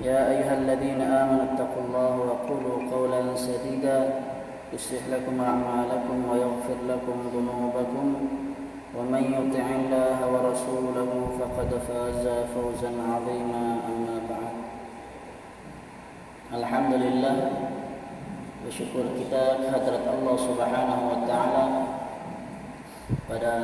[0.00, 3.98] يا أيها الذين آمنوا اتقوا الله وقولوا قولا سديدا
[4.72, 8.06] يصلح لكم أعمالكم ويغفر لكم ذنوبكم
[8.96, 14.56] ومن يطع الله ورسوله فقد فاز فوزا عظيما أما بعد.
[16.56, 17.36] الحمد لله
[18.60, 21.64] bersyukur kita kehadrat Allah Subhanahu wa taala
[23.28, 23.54] pada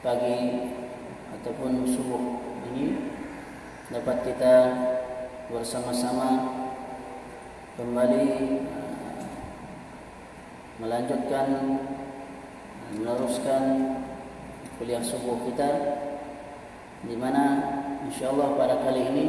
[0.00, 0.72] pagi
[1.36, 2.40] ataupun subuh
[2.72, 3.17] ini.
[3.88, 4.54] Dapat kita
[5.48, 6.28] bersama-sama
[7.80, 8.28] kembali
[10.76, 11.46] melanjutkan
[12.92, 13.64] meneruskan
[14.76, 15.70] kuliah subuh kita
[17.08, 17.44] di mana
[18.04, 19.26] insyaallah pada kali ini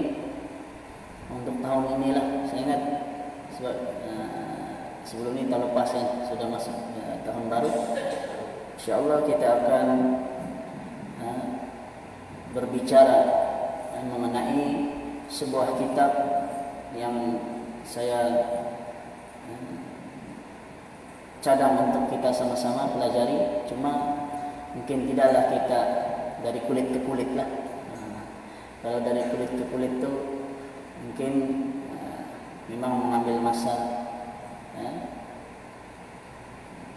[1.31, 2.83] untuk tahun inilah saya ingat
[3.55, 3.75] sebab
[4.11, 7.71] uh, sebelum ini tahun lepas kan sudah masuk uh, tahun baru
[8.75, 9.87] insyaallah kita akan
[12.49, 13.48] berbicara
[14.07, 14.95] mengenai
[15.29, 16.11] sebuah kitab
[16.95, 17.37] yang
[17.85, 18.19] saya
[19.45, 19.75] uh,
[21.39, 23.65] cadang untuk kita sama-sama pelajari.
[23.69, 23.91] Cuma
[24.73, 25.79] mungkin tidaklah kita
[26.41, 27.49] dari kulit ke kulit lah.
[27.93, 28.21] Uh,
[28.83, 30.11] kalau dari kulit ke kulit tu
[31.05, 31.33] mungkin
[31.93, 32.21] uh,
[32.71, 33.73] memang mengambil masa
[34.77, 34.99] uh,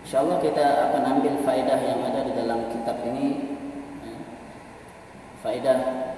[0.03, 3.59] insyaallah kita akan ambil faedah yang ada di dalam kitab ini
[5.43, 6.12] faedah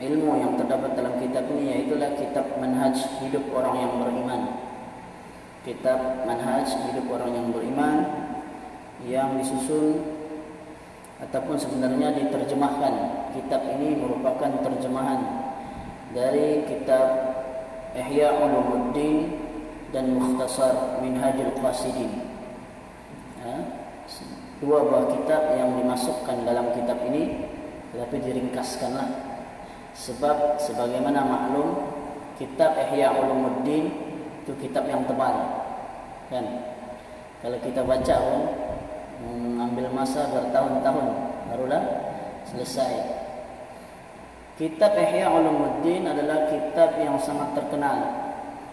[0.00, 4.40] ilmu yang terdapat dalam kitab ini yaitu kitab manhaj hidup orang yang beriman.
[5.60, 7.96] Kitab manhaj hidup orang yang beriman
[9.04, 10.00] yang disusun
[11.20, 12.94] ataupun sebenarnya diterjemahkan.
[13.36, 15.20] Kitab ini merupakan terjemahan
[16.16, 17.06] dari kitab
[17.92, 19.36] Ihya Ulumuddin
[19.92, 22.24] dan Mukhtasar Minhajul Qasidin.
[23.40, 23.56] Ya,
[24.64, 27.48] dua buah kitab yang dimasukkan dalam kitab ini
[27.90, 29.29] tetapi diringkaskanlah
[29.94, 31.90] sebab sebagaimana maklum
[32.40, 33.90] kitab Ihya Ulumuddin
[34.42, 35.34] itu kitab yang tebal
[36.30, 36.46] kan?
[37.40, 38.40] Kalau kita baca pun
[39.20, 41.06] mengambil masa bertahun-tahun
[41.50, 41.82] barulah
[42.48, 43.20] selesai.
[44.60, 47.96] Kitab Ihya Ulumuddin adalah kitab yang sangat terkenal.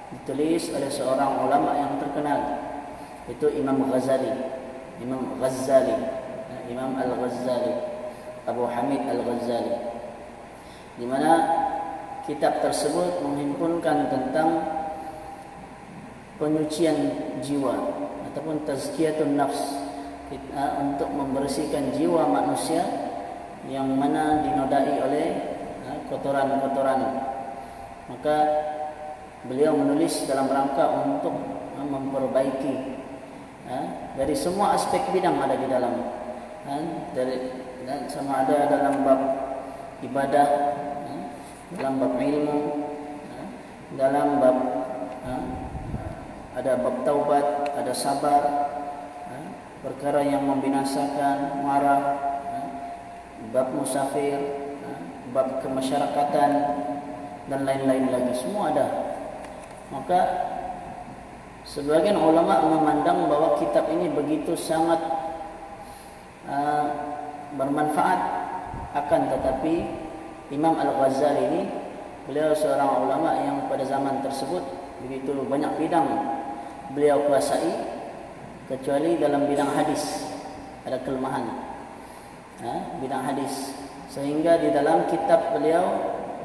[0.08, 2.40] Ditulis oleh seorang ulama yang terkenal.
[3.28, 4.32] Itu Imam Ghazali.
[5.04, 5.96] Imam Ghazali.
[6.68, 7.74] Imam Al-Ghazali.
[8.48, 9.98] Abu Hamid Al-Ghazali
[10.98, 11.32] di mana
[12.26, 14.50] kitab tersebut menghimpunkan tentang
[16.42, 16.98] penyucian
[17.42, 17.74] jiwa
[18.30, 19.90] ataupun tazkiyatun nafs.
[20.28, 22.84] Kita, untuk membersihkan jiwa manusia
[23.72, 25.28] yang mana dinodai oleh
[26.12, 27.00] kotoran-kotoran.
[28.12, 28.38] Maka
[29.48, 31.32] beliau menulis dalam rangka untuk
[31.80, 33.00] memperbaiki
[34.20, 35.96] dari semua aspek bidang ada di dalam.
[37.16, 37.36] Dari
[37.88, 39.22] dan sama ada dalam bab
[40.04, 40.48] ibadah
[41.76, 42.60] dalam bab ilmu
[43.98, 44.58] dalam bab
[46.58, 48.42] ada bab taubat, ada sabar,
[49.30, 49.38] ha?
[49.86, 52.04] perkara yang membinasakan marah,
[52.50, 52.60] ha?
[53.54, 54.42] bab musafir,
[54.82, 54.90] ha?
[55.38, 56.52] bab kemasyarakatan
[57.46, 58.88] dan lain-lain lagi semua ada.
[59.94, 60.20] Maka
[61.62, 65.00] sebagian ulama memandang bahwa kitab ini begitu sangat
[66.50, 66.86] uh,
[67.54, 68.20] bermanfaat
[68.98, 69.76] akan tetapi
[70.48, 71.62] Imam Al-Ghazali ini
[72.24, 74.64] beliau seorang ulama yang pada zaman tersebut
[75.04, 76.08] begitu banyak bidang
[76.96, 77.72] beliau kuasai
[78.72, 80.28] kecuali dalam bidang hadis.
[80.88, 81.44] Ada kelemahan.
[82.64, 82.74] Ha?
[83.04, 83.76] bidang hadis.
[84.08, 85.84] Sehingga di dalam kitab beliau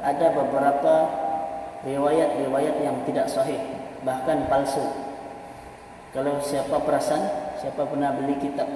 [0.03, 0.93] ada beberapa
[1.87, 3.59] riwayat-riwayat yang tidak sahih
[4.03, 4.83] bahkan palsu.
[6.11, 7.23] Kalau siapa perasan
[7.57, 8.67] siapa pernah beli kitab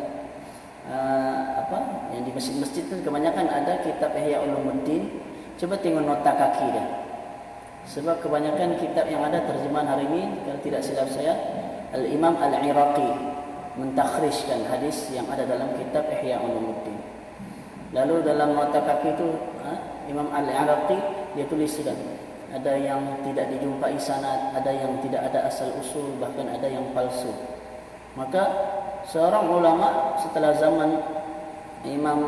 [0.88, 5.12] uh, apa yang di masjid-masjid itu kebanyakan ada kitab Ihya Ulumuddin
[5.58, 6.86] coba tengok nota kaki dia
[7.88, 11.34] sebab kebanyakan kitab yang ada terjemahan hari ini kalau tidak silap saya
[11.96, 13.38] Al-Imam Al-Iraqi
[13.80, 16.98] mentakhriskan hadis yang ada dalam kitab Ihya Ulumuddin.
[17.96, 19.30] Lalu dalam nota kaki itu
[19.64, 19.72] ha,
[20.12, 20.98] Imam Al-Iraqi
[21.40, 21.96] dia tuliskan
[22.52, 27.32] ada yang tidak dijumpai sanad, ada yang tidak ada asal usul, bahkan ada yang palsu.
[28.16, 28.44] Maka
[29.08, 31.00] seorang ulama setelah zaman
[31.88, 32.20] Imam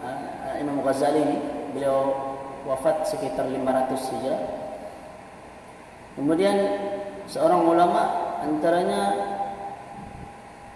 [0.00, 1.38] uh, Imam Ghazali ini
[1.76, 2.32] beliau
[2.64, 4.42] wafat sekitar 500 Hijrah
[6.12, 6.56] Kemudian
[7.24, 8.02] seorang ulama
[8.44, 9.16] antaranya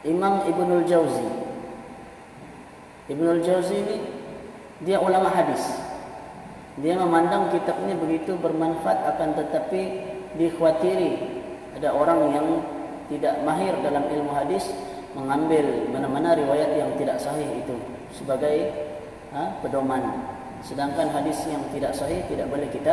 [0.01, 1.29] Imam Ibnul Jauzi.
[3.13, 3.97] Ibnul Jauzi ini
[4.81, 5.61] dia ulama hadis.
[6.81, 9.81] Dia memandang kitab ini begitu bermanfaat akan tetapi
[10.41, 11.13] dikhawatiri
[11.77, 12.49] ada orang yang
[13.13, 14.73] tidak mahir dalam ilmu hadis
[15.17, 17.73] mengambil mana-mana riwayat yang tidak sahih itu
[18.13, 18.69] sebagai
[19.33, 20.05] ha, pedoman.
[20.61, 22.93] Sedangkan hadis yang tidak sahih tidak boleh kita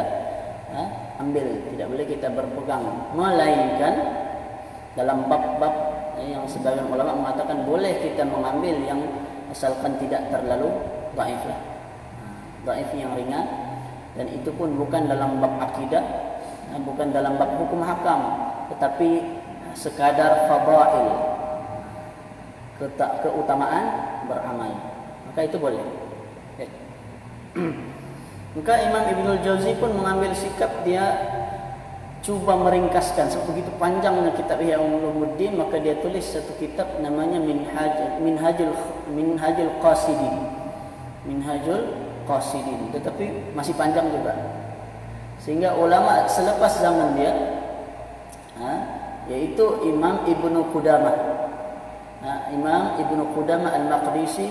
[0.71, 0.81] ha,
[1.19, 3.11] ambil, tidak boleh kita berpegang.
[3.11, 3.93] Melainkan
[4.95, 5.75] dalam bab-bab
[6.23, 9.03] yang sebagian ulama mengatakan boleh kita mengambil yang
[9.51, 10.71] asalkan tidak terlalu
[11.19, 11.59] daif lah.
[12.63, 13.43] Daif yang ringan
[14.15, 16.03] dan itu pun bukan dalam bab akidah,
[16.71, 18.21] ha, bukan dalam bab hukum hakam,
[18.71, 19.19] tetapi
[19.75, 21.32] sekadar fadail
[22.79, 23.85] keutamaan
[24.25, 24.71] beramal.
[25.29, 25.83] Maka itu boleh.
[26.57, 26.69] Okay.
[28.53, 31.09] Maka Imam Ibn Jauzi pun mengambil sikap dia
[32.21, 38.71] cuba meringkaskan sebegitu panjangnya kitab Ihya Ulumuddin maka dia tulis satu kitab namanya Minhaj Minhajul
[39.09, 40.37] Minhajul Qasidin.
[41.25, 41.81] Minhajul
[42.29, 44.37] Qasidin tetapi masih panjang juga.
[45.41, 47.33] Sehingga ulama selepas zaman dia
[48.61, 48.71] ha,
[49.27, 51.32] yaitu Imam Ibnu Qudamah.
[52.23, 54.47] Ha, Imam Ibnu Qudamah Al-Maqdisi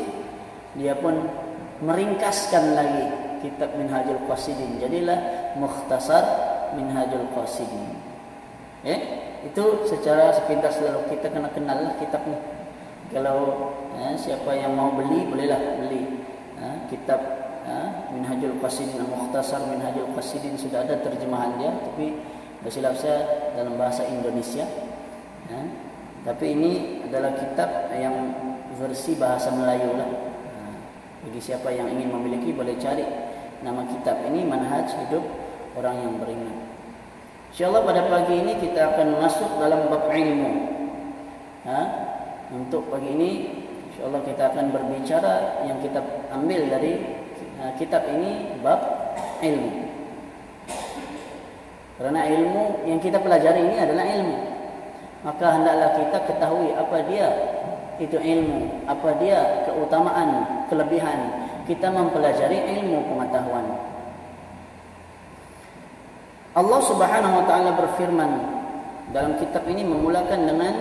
[0.77, 1.25] dia pun
[1.81, 3.07] meringkaskan lagi
[3.41, 4.77] kitab Minhajul Qasidin.
[4.77, 5.19] Jadilah
[5.57, 6.25] mukhtasar
[6.77, 7.97] Minhajul Qasidin.
[8.85, 9.01] Eh,
[9.49, 12.37] itu secara sepintas lalu kita kena kenal lah kitab ni.
[13.09, 16.29] Kalau eh, siapa yang mau beli bolehlah beli
[16.61, 17.21] eh, kitab
[17.65, 22.21] eh, Minhajul Qasidin Mukhtasar Minhajul Qasidin sudah ada terjemahan dia tapi
[22.61, 24.69] bersilap saya dalam bahasa Indonesia.
[26.23, 28.15] Tapi ini adalah kitab yang
[28.79, 30.11] versi bahasa Melayu lah.
[31.23, 33.07] Bagi siapa yang ingin memiliki boleh cari
[33.63, 35.23] nama kitab ini manhaj hidup
[35.79, 36.57] orang yang beriman.
[37.55, 40.51] Insyaallah pada pagi ini kita akan masuk dalam bab ilmu.
[41.69, 41.81] Ha?
[42.51, 43.31] Untuk pagi ini
[43.93, 46.03] insyaallah kita akan berbicara yang kita
[46.35, 46.93] ambil dari
[47.63, 48.83] uh, kitab ini bab
[49.43, 49.71] ilmu.
[52.03, 54.52] Karena ilmu yang kita pelajari ini adalah ilmu.
[55.23, 57.29] Maka hendaklah kita ketahui apa dia
[58.03, 61.19] itu ilmu, apa dia keutamaan, kelebihan
[61.67, 63.67] kita mempelajari ilmu pengetahuan.
[66.53, 68.31] Allah Subhanahu wa taala berfirman
[69.15, 70.75] dalam kitab ini memulakan dengan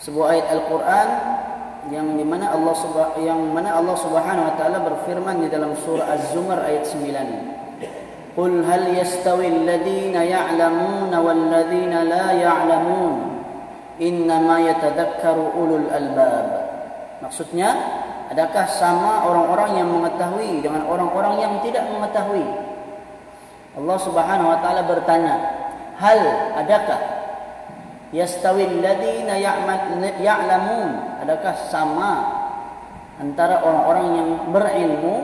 [0.00, 1.08] sebuah ayat Al-Qur'an
[1.92, 2.74] yang di mana Allah
[3.20, 7.63] yang mana Allah Subhanahu wa taala berfirman di dalam surah Az-Zumar ayat 9.
[8.34, 13.14] Hal yastawi alladhina ya'lamuna wal ladhina la ya'lamun
[14.02, 16.50] innama yatadakkaru ulul albab
[17.22, 17.70] maksudnya
[18.34, 22.42] adakah sama orang-orang yang mengetahui dengan orang-orang yang tidak mengetahui?
[23.78, 25.34] Allah Subhanahu wa taala bertanya
[26.02, 26.18] hal
[26.58, 27.00] adakah
[28.10, 29.38] yastawi alladhina
[30.18, 31.22] ya'lamun?
[31.22, 32.12] Adakah sama
[33.22, 35.16] antara orang-orang yang berilmu?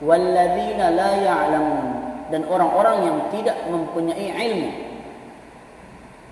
[0.00, 1.99] Walladzina la ya'lamun
[2.30, 4.90] dan orang-orang yang tidak mempunyai ilmu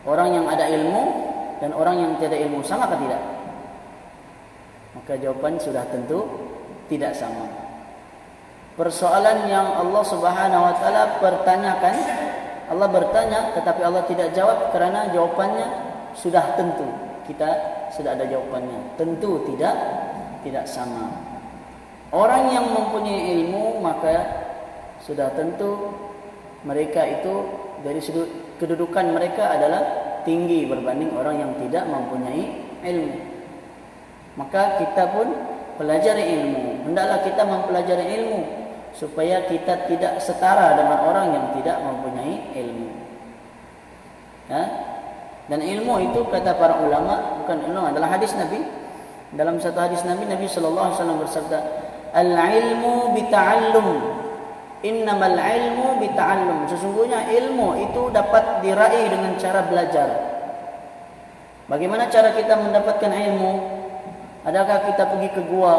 [0.09, 1.05] orang yang ada ilmu
[1.61, 3.23] dan orang yang tiada ilmu sama atau tidak?
[4.97, 6.25] Maka jawapan sudah tentu
[6.89, 7.45] tidak sama.
[8.79, 11.97] Persoalan yang Allah Subhanahu wa taala pertanyakan,
[12.73, 15.67] Allah bertanya tetapi Allah tidak jawab kerana jawapannya
[16.17, 16.89] sudah tentu.
[17.27, 17.49] Kita
[17.93, 18.97] sudah ada jawapannya.
[18.97, 19.75] Tentu tidak
[20.47, 21.11] tidak sama.
[22.09, 24.48] Orang yang mempunyai ilmu maka
[25.09, 25.97] sudah tentu
[26.69, 27.35] mereka itu
[27.81, 28.29] dari sudut
[28.61, 29.83] kedudukan mereka adalah
[30.29, 32.45] tinggi berbanding orang yang tidak mempunyai
[32.85, 33.19] ilmu.
[34.37, 35.33] Maka kita pun
[35.81, 36.93] pelajari ilmu.
[36.93, 38.41] Hendaklah kita mempelajari ilmu
[38.93, 42.89] supaya kita tidak setara dengan orang yang tidak mempunyai ilmu.
[44.51, 44.65] Ya?
[45.49, 48.61] Dan ilmu itu kata para ulama bukan ilmu adalah hadis Nabi.
[49.33, 51.59] Dalam satu hadis Nabi Nabi sallallahu alaihi wasallam bersabda,
[52.13, 54.18] "Al-ilmu bita'allum."
[54.87, 56.71] Innamal ilmu bita'allum.
[56.71, 60.09] Sesungguhnya ilmu itu dapat diraih dengan cara belajar.
[61.67, 63.53] Bagaimana cara kita mendapatkan ilmu?
[64.47, 65.75] Adakah kita pergi ke gua,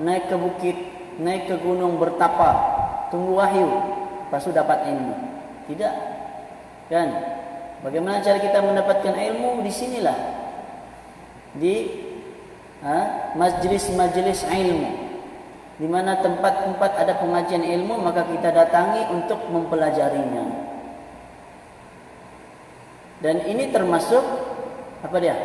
[0.00, 0.76] naik ke bukit,
[1.20, 2.50] naik ke gunung bertapa,
[3.12, 3.68] tunggu wahyu,
[4.26, 5.14] lepas itu dapat ilmu?
[5.68, 5.94] Tidak.
[6.88, 7.08] Kan?
[7.84, 9.60] Bagaimana cara kita mendapatkan ilmu?
[9.62, 10.18] Di sinilah.
[11.54, 11.74] Di
[12.82, 12.98] ha,
[13.36, 15.07] majlis-majlis ilmu
[15.78, 20.66] di mana tempat-tempat ada pengajian ilmu maka kita datangi untuk mempelajarinya.
[23.22, 24.22] Dan ini termasuk
[25.02, 25.38] apa dia?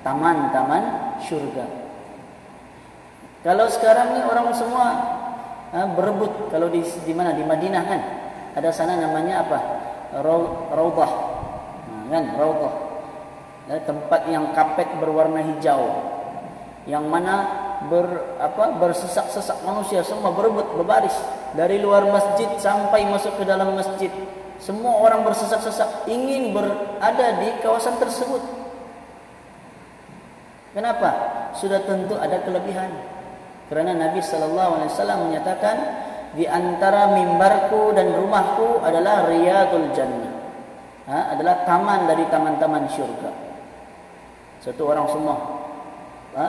[0.00, 1.68] Taman-taman syurga.
[3.44, 4.86] Kalau sekarang ni orang semua
[5.72, 8.00] ha, berebut kalau di di mana di Madinah kan
[8.56, 9.58] ada sana namanya apa?
[10.74, 11.12] raudhah.
[11.86, 12.74] Nah, kan raudhah.
[13.70, 16.10] Ya, tempat yang kapet berwarna hijau.
[16.90, 17.34] Yang mana
[17.88, 21.16] ber apa bersesak-sesak manusia semua berebut berbaris
[21.56, 24.12] dari luar masjid sampai masuk ke dalam masjid.
[24.60, 28.44] Semua orang bersesak-sesak ingin berada di kawasan tersebut.
[30.76, 31.10] Kenapa?
[31.56, 32.92] Sudah tentu ada kelebihan.
[33.72, 35.76] Kerana Nabi sallallahu alaihi wasallam menyatakan
[36.36, 40.34] di antara mimbarku dan rumahku adalah riyadul jannah.
[41.10, 43.32] Ha, adalah taman dari taman-taman syurga.
[44.62, 45.34] Satu orang semua
[46.38, 46.46] ha,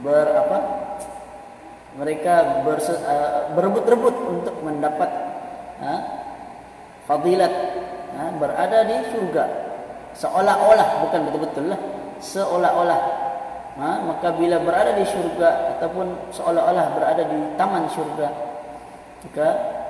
[0.00, 0.58] ber apa?
[1.96, 5.08] Mereka berse, uh, berebut-rebut untuk mendapat
[5.80, 5.94] ha,
[7.08, 7.52] fadilat
[8.12, 9.44] ha, berada di syurga.
[10.12, 11.80] Seolah-olah bukan betul-betul lah.
[12.20, 13.00] Seolah-olah
[13.80, 18.28] ha, maka bila berada di syurga ataupun seolah-olah berada di taman syurga
[19.26, 19.48] maka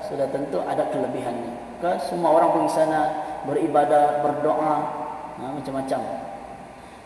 [0.09, 1.77] sudah tentu ada kelebihannya.
[1.77, 3.01] Maka semua orang pergi sana
[3.45, 4.75] beribadah, berdoa,
[5.37, 6.01] ha, macam-macam.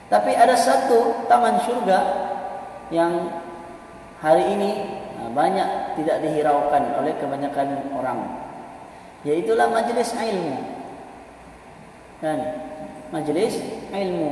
[0.07, 2.30] Tapi ada satu taman syurga
[2.91, 3.31] yang
[4.19, 4.71] hari ini
[5.19, 8.21] ha, banyak tidak dihiraukan oleh kebanyakan orang.
[9.25, 10.57] Iaitulah majlis ilmu.
[12.21, 12.39] Kan?
[13.11, 13.59] Majlis
[13.95, 14.31] ilmu.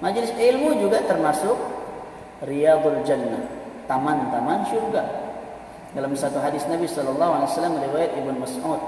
[0.00, 1.56] Majlis ilmu juga termasuk
[2.40, 3.44] Riyadul Jannah,
[3.84, 5.04] taman-taman syurga.
[5.90, 8.80] Dalam satu hadis Nabi sallallahu alaihi wasallam riwayat Ibnu Mas'ud,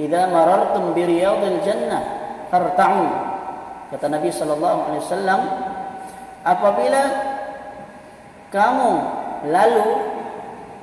[0.00, 2.02] "Idza marartum bi riyadil jannah
[2.48, 3.04] farta'u."
[3.92, 5.40] Kata Nabi sallallahu alaihi wasallam,
[6.40, 7.02] apabila
[8.54, 8.92] kamu
[9.50, 9.88] lalu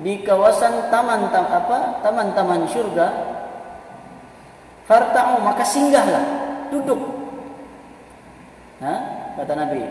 [0.04, 2.04] di kawasan taman tam apa?
[2.04, 3.08] Taman-taman syurga,
[4.90, 6.26] farta'u maka singgahlah,
[6.74, 7.00] duduk.
[8.84, 8.96] Ha?
[9.40, 9.82] Kata Nabi,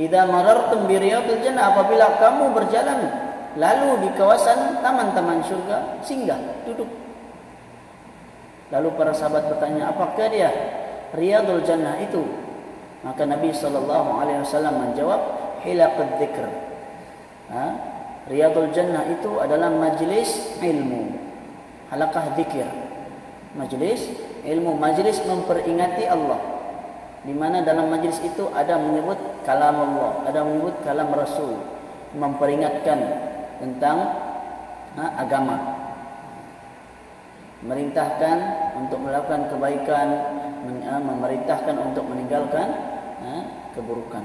[0.00, 3.28] "Idza marartum bi riyadil jannah apabila kamu berjalan
[3.58, 6.86] lalu di kawasan taman-taman syurga singgah duduk
[8.70, 10.50] lalu para sahabat bertanya apakah dia
[11.16, 12.22] riyadul jannah itu
[13.00, 15.20] maka Nabi wasallam menjawab
[15.66, 16.46] hilaqud dzikr
[17.52, 17.66] ha?
[18.28, 21.16] Riyadul jannah itu adalah majlis ilmu.
[21.88, 22.68] Halaqah zikir?
[23.56, 24.04] Majlis
[24.44, 24.76] ilmu.
[24.76, 26.40] Majlis memperingati Allah.
[27.24, 31.56] Di mana dalam majlis itu ada menyebut kalam Allah ada menyebut kalam Rasul.
[32.12, 33.00] Memperingatkan
[33.60, 33.98] tentang
[34.96, 35.56] ha, agama.
[37.64, 38.36] Merintahkan
[38.78, 40.08] untuk melakukan kebaikan,
[40.84, 42.68] ha, memerintahkan untuk meninggalkan
[43.24, 43.32] ha,
[43.72, 44.24] keburukan.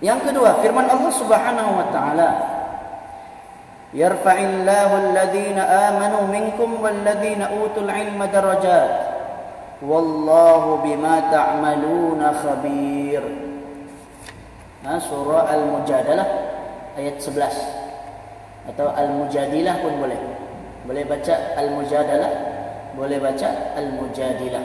[0.00, 2.28] Yang kedua, firman Allah Subhanahu wa taala,
[3.92, 8.90] "Yarfa'illahu alladhina amanu minkum walladhina utul 'ilma darajat.
[9.84, 13.22] Wallahu bima ta'maluna khabir."
[14.80, 16.28] Nah, surah Al-Mujadalah
[16.96, 17.80] ayat 11
[18.68, 20.20] atau al-mujadilah pun boleh
[20.84, 22.32] boleh baca al-mujadalah
[22.92, 24.64] boleh baca al-mujadilah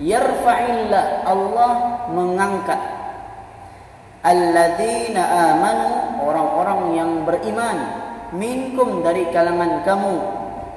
[0.00, 1.72] yarfa'illah Allah
[2.10, 2.80] mengangkat
[4.22, 5.22] alladzina
[5.54, 5.90] amanu
[6.22, 7.78] orang-orang yang beriman
[8.34, 10.16] minkum dari kalangan kamu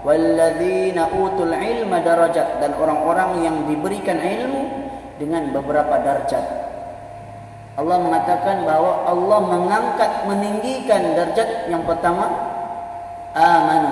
[0.06, 6.66] walladzina utul ilma darajat dan orang-orang yang diberikan ilmu dengan beberapa darjat
[7.76, 12.32] Allah mengatakan bahawa Allah mengangkat meninggikan darjat yang pertama
[13.36, 13.84] aman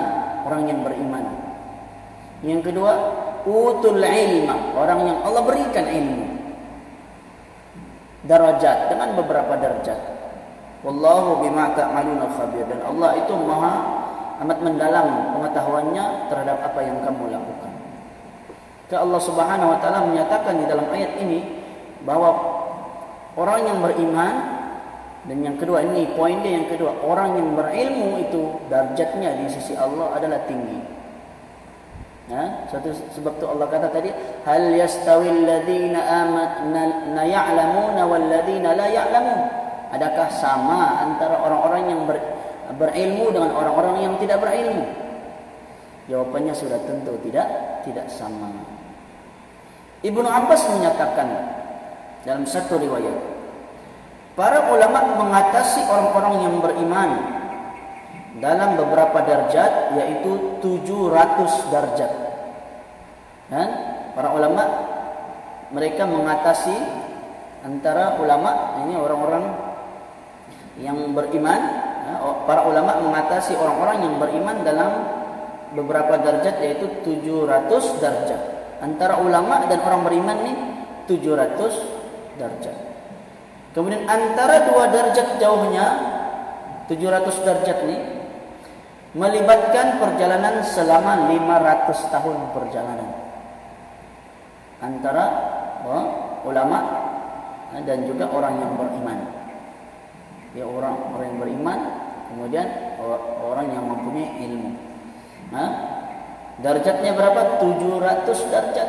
[0.48, 1.24] orang yang beriman.
[2.40, 2.92] Yang kedua
[3.44, 6.26] utul ilma orang yang Allah berikan ilmu.
[8.24, 10.00] Darajat dengan beberapa darjat.
[10.84, 13.74] Wallahu bima ta'maluna khabir dan Allah itu maha
[14.44, 17.72] amat mendalam pengetahuannya terhadap apa yang kamu lakukan.
[18.88, 21.40] Ke Allah Subhanahu wa taala menyatakan di dalam ayat ini
[22.04, 22.54] bahwa
[23.34, 24.34] Orang yang beriman
[25.26, 29.74] dan yang kedua ini poin dia yang kedua orang yang berilmu itu darjatnya di sisi
[29.74, 30.78] Allah adalah tinggi.
[32.24, 34.08] Ya, satu sebab tu Allah kata tadi
[34.48, 39.40] hal yastawil ladzina amanu ya'lamuna wal ladzina la ya'lamun.
[39.92, 42.16] Adakah sama antara orang-orang yang ber,
[42.80, 44.88] berilmu dengan orang-orang yang tidak berilmu?
[46.08, 47.46] Jawapannya sudah tentu tidak
[47.84, 48.48] tidak sama.
[50.00, 51.28] Ibnu Abbas menyatakan
[52.24, 53.16] dalam satu riwayat
[54.32, 57.10] para ulama mengatasi orang-orang yang beriman
[58.42, 62.12] dalam beberapa darjat yaitu 700 darjat
[63.52, 63.68] dan
[64.18, 64.64] para ulama
[65.70, 66.74] mereka mengatasi
[67.62, 69.44] antara ulama ini orang-orang
[70.82, 71.60] yang beriman
[72.06, 72.14] ya,
[72.46, 74.90] para ulama mengatasi orang-orang yang beriman dalam
[75.74, 78.40] beberapa darjat yaitu 700 darjat
[78.82, 80.54] antara ulama dan orang beriman ini
[81.06, 82.76] 700 darjat.
[83.74, 85.86] Kemudian antara dua darjat jauhnya
[86.86, 87.96] 700 darjat ni
[89.14, 93.10] melibatkan perjalanan selama 500 tahun perjalanan
[94.82, 95.24] antara
[95.86, 96.04] oh,
[96.44, 96.78] ulama
[97.82, 99.18] dan juga orang yang beriman.
[100.54, 101.78] Ya orang orang yang beriman,
[102.30, 102.66] kemudian
[103.42, 104.70] orang yang mempunyai ilmu.
[105.50, 105.68] Nah,
[106.62, 107.58] darjatnya berapa?
[107.58, 108.88] 700 darjat.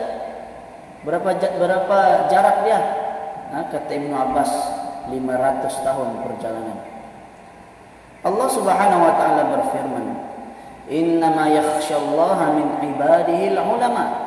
[1.02, 1.98] Berapa berapa
[2.30, 2.80] jarak dia?
[3.50, 4.52] Nah, kata Ibnu Abbas
[5.10, 6.95] 500 tahun perjalanan.
[8.26, 10.06] Allah Subhanahu wa taala berfirman,
[10.90, 14.26] "Innama yakhsyallaha min ibadihi al-ulama."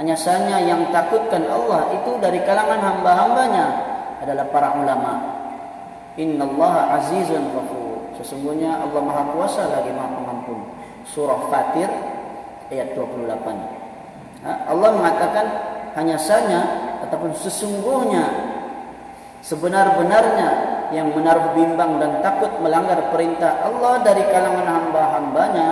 [0.00, 3.66] Hanya saja yang takutkan Allah itu dari kalangan hamba-hambanya
[4.24, 5.12] adalah para ulama.
[6.18, 8.16] Inna Allah azizun ghafur.
[8.18, 10.66] Sesungguhnya Allah Maha Kuasa lagi Maha Pengampun.
[11.06, 11.86] Surah Fatir
[12.74, 13.54] ayat 28.
[14.44, 15.46] Allah mengatakan
[15.94, 16.60] hanya saja
[17.06, 18.24] ataupun sesungguhnya
[19.46, 25.68] sebenar-benarnya yang menaruh bimbang dan takut melanggar perintah Allah dari kalangan hamba-hambanya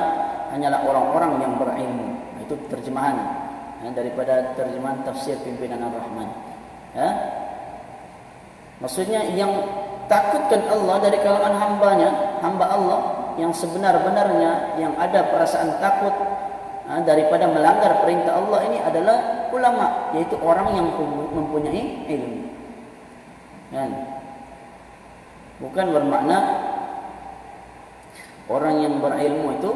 [0.52, 2.08] hanyalah orang-orang yang berilmu.
[2.42, 3.16] Itu terjemahan
[3.80, 6.28] ya, daripada terjemahan tafsir pimpinan Ar-Rahman.
[6.92, 7.08] Ya.
[8.82, 9.54] Maksudnya yang
[10.10, 12.10] takutkan Allah dari kalangan hambanya,
[12.42, 13.00] hamba Allah
[13.40, 16.12] yang sebenar-benarnya yang ada perasaan takut
[16.84, 20.86] ya, daripada melanggar perintah Allah ini adalah ulama, yaitu orang yang
[21.32, 22.38] mempunyai ilmu.
[23.72, 24.11] Ya.
[25.62, 26.38] Bukan bermakna
[28.50, 29.70] orang yang berilmu itu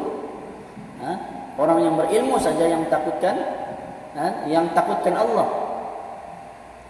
[0.99, 1.13] ya,
[1.55, 3.35] orang yang berilmu saja yang takutkan
[4.19, 5.47] ha, yang takutkan Allah.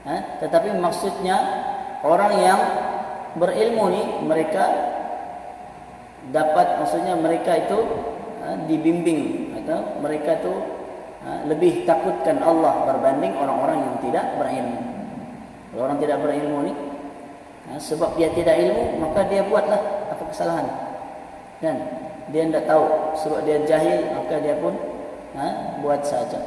[0.07, 1.37] Ha, tetapi maksudnya
[2.01, 2.61] orang yang
[3.37, 4.65] berilmu ni mereka
[6.33, 7.79] dapat maksudnya mereka itu
[8.41, 10.53] ha, dibimbing atau mereka itu
[11.21, 14.81] ha, lebih takutkan Allah berbanding orang-orang yang tidak berilmu.
[15.77, 16.73] Orang tidak berilmu ni
[17.67, 19.81] ha, sebab dia tidak ilmu maka dia buatlah
[20.11, 20.67] apa kesalahan.
[21.57, 21.75] Dan
[22.31, 22.85] dia tidak tahu
[23.19, 24.73] sebab dia jahil maka dia pun
[25.35, 26.39] ha, buat saja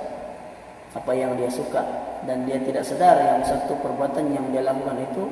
[0.90, 1.80] apa yang dia suka
[2.26, 5.22] dan dia tidak sedar yang satu perbuatan yang dia lakukan itu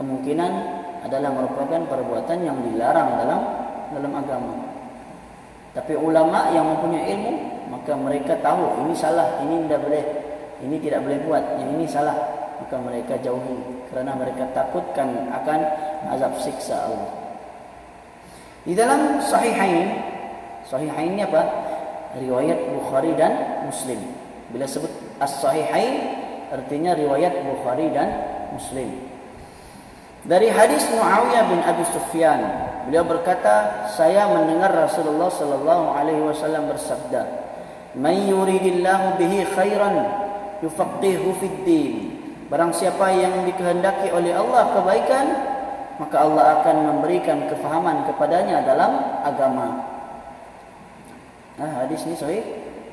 [0.00, 0.52] kemungkinan
[1.04, 3.40] adalah merupakan perbuatan yang dilarang dalam
[3.92, 4.54] dalam agama.
[5.76, 7.32] Tapi ulama yang mempunyai ilmu
[7.68, 10.04] maka mereka tahu ini salah, ini tidak boleh,
[10.62, 12.16] ini tidak boleh buat, yang ini salah
[12.62, 15.60] maka mereka jauhi kerana mereka takutkan akan
[16.14, 17.10] azab siksa Allah.
[18.64, 20.00] Di dalam sahihain,
[20.64, 21.42] sahihain ini apa?
[22.16, 24.00] Riwayat Bukhari dan Muslim.
[24.48, 24.88] Bila sebut
[25.20, 26.16] as-sahihain
[26.48, 28.08] artinya riwayat Bukhari dan
[28.54, 28.88] Muslim.
[30.24, 32.40] Dari hadis Muawiyah bin Abi Sufyan,
[32.88, 37.28] beliau berkata, saya mendengar Rasulullah sallallahu alaihi wasallam bersabda,
[38.00, 40.08] "Man yuridillahu bihi khairan
[40.64, 42.13] yufaqihu fid din."
[42.52, 45.26] Barang siapa yang dikehendaki oleh Allah kebaikan,
[45.96, 48.92] maka Allah akan memberikan kefahaman kepadanya dalam
[49.24, 49.80] agama.
[51.54, 52.42] Nah, hadis ini sahih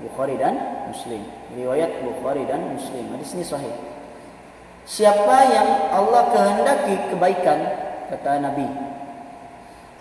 [0.01, 0.55] Bukhari dan
[0.89, 1.21] Muslim.
[1.57, 3.09] Riwayat Bukhari dan Muslim.
[3.11, 3.73] Hadis ini sahih.
[4.85, 7.59] Siapa yang Allah kehendaki kebaikan,
[8.09, 8.65] kata Nabi,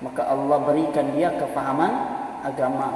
[0.00, 1.92] maka Allah berikan dia kefahaman
[2.44, 2.88] agama.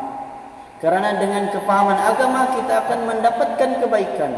[0.80, 4.32] Karena dengan kefahaman agama kita akan mendapatkan kebaikan.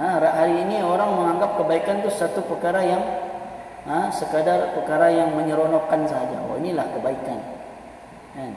[0.00, 3.04] Nah, hari ini orang menganggap kebaikan itu satu perkara yang
[3.84, 6.40] ha, sekadar perkara yang menyeronokkan saja.
[6.48, 7.36] Oh inilah kebaikan.
[8.32, 8.52] Kan?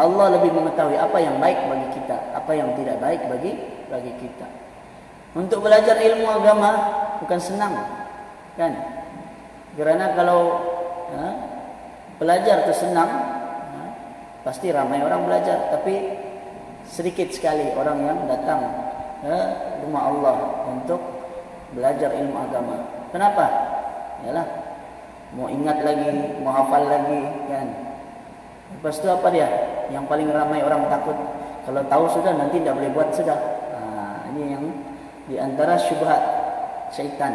[0.00, 3.52] Allah lebih mengetahui apa yang baik bagi kita, apa yang tidak baik bagi
[3.92, 4.48] bagi kita.
[5.36, 6.70] Untuk belajar ilmu agama
[7.20, 7.76] bukan senang,
[8.56, 8.72] kan?
[9.76, 10.64] Kerana kalau
[11.12, 11.28] ha,
[12.16, 13.10] belajar itu senang,
[13.68, 13.80] ha,
[14.48, 16.16] pasti ramai orang belajar, tapi
[16.88, 18.60] sedikit sekali orang yang datang
[19.20, 20.36] ke rumah Allah
[20.68, 21.00] untuk
[21.74, 22.76] belajar ilmu agama.
[23.10, 23.46] Kenapa?
[24.26, 24.46] Yalah,
[25.34, 27.68] mau ingat lagi, mau hafal lagi, kan?
[28.76, 29.48] Lepas itu apa dia?
[29.90, 31.16] Yang paling ramai orang takut.
[31.66, 33.38] Kalau tahu sudah nanti tidak boleh buat sudah.
[33.74, 34.64] Nah, ini yang
[35.26, 36.22] di antara syubhat
[36.94, 37.34] syaitan.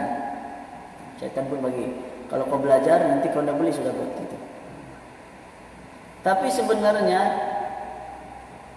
[1.19, 1.91] Syaitan pun bagi.
[2.31, 4.37] Kalau kau belajar nanti kau tidak boleh sudah buat itu.
[6.25, 7.21] Tapi sebenarnya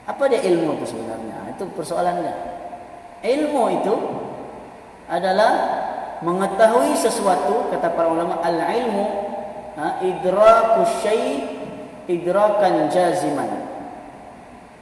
[0.04, 1.56] apa dia ilmu itu sebenarnya?
[1.56, 2.57] Itu persoalannya.
[3.18, 3.94] Ilmu itu
[5.10, 5.52] adalah
[6.22, 9.06] mengetahui sesuatu kata para ulama al-ilmu
[9.78, 11.58] ha, idraku syai'
[12.10, 13.66] idrakan jaziman.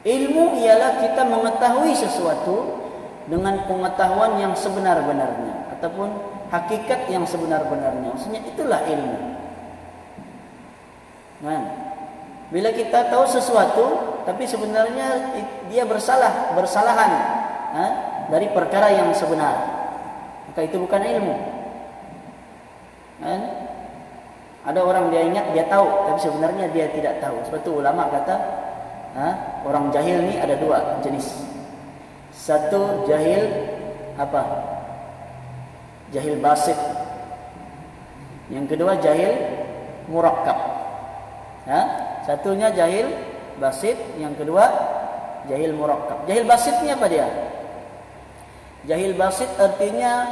[0.06, 2.86] Ilmu ialah kita mengetahui sesuatu
[3.26, 6.08] dengan pengetahuan yang sebenar-benarnya ataupun
[6.48, 8.14] hakikat yang sebenar-benarnya.
[8.14, 9.18] Maksudnya itulah ilmu.
[11.42, 11.62] Kan?
[12.54, 13.84] Bila kita tahu sesuatu
[14.22, 15.34] tapi sebenarnya
[15.66, 17.10] dia bersalah, bersalahan
[17.74, 17.86] ha?
[18.30, 19.54] Dari perkara yang sebenar.
[20.50, 21.36] Maka itu bukan ilmu.
[23.22, 23.40] Kan?
[24.66, 27.38] Ada orang dia ingat dia tahu, tapi sebenarnya dia tidak tahu.
[27.46, 28.34] Sebab itu ulama kata,
[29.14, 29.28] ha,
[29.62, 31.30] orang jahil ni ada dua jenis.
[32.34, 33.46] Satu jahil
[34.18, 34.42] apa?
[36.10, 36.74] Jahil basit.
[38.50, 39.32] Yang kedua jahil
[40.10, 40.58] murakkab.
[41.66, 41.80] Ha?
[42.26, 43.06] Satunya jahil
[43.62, 44.66] basit, yang kedua
[45.46, 46.26] jahil murakkab.
[46.26, 47.26] Jahil basit ni apa dia?
[48.86, 50.24] Jahil basit artinya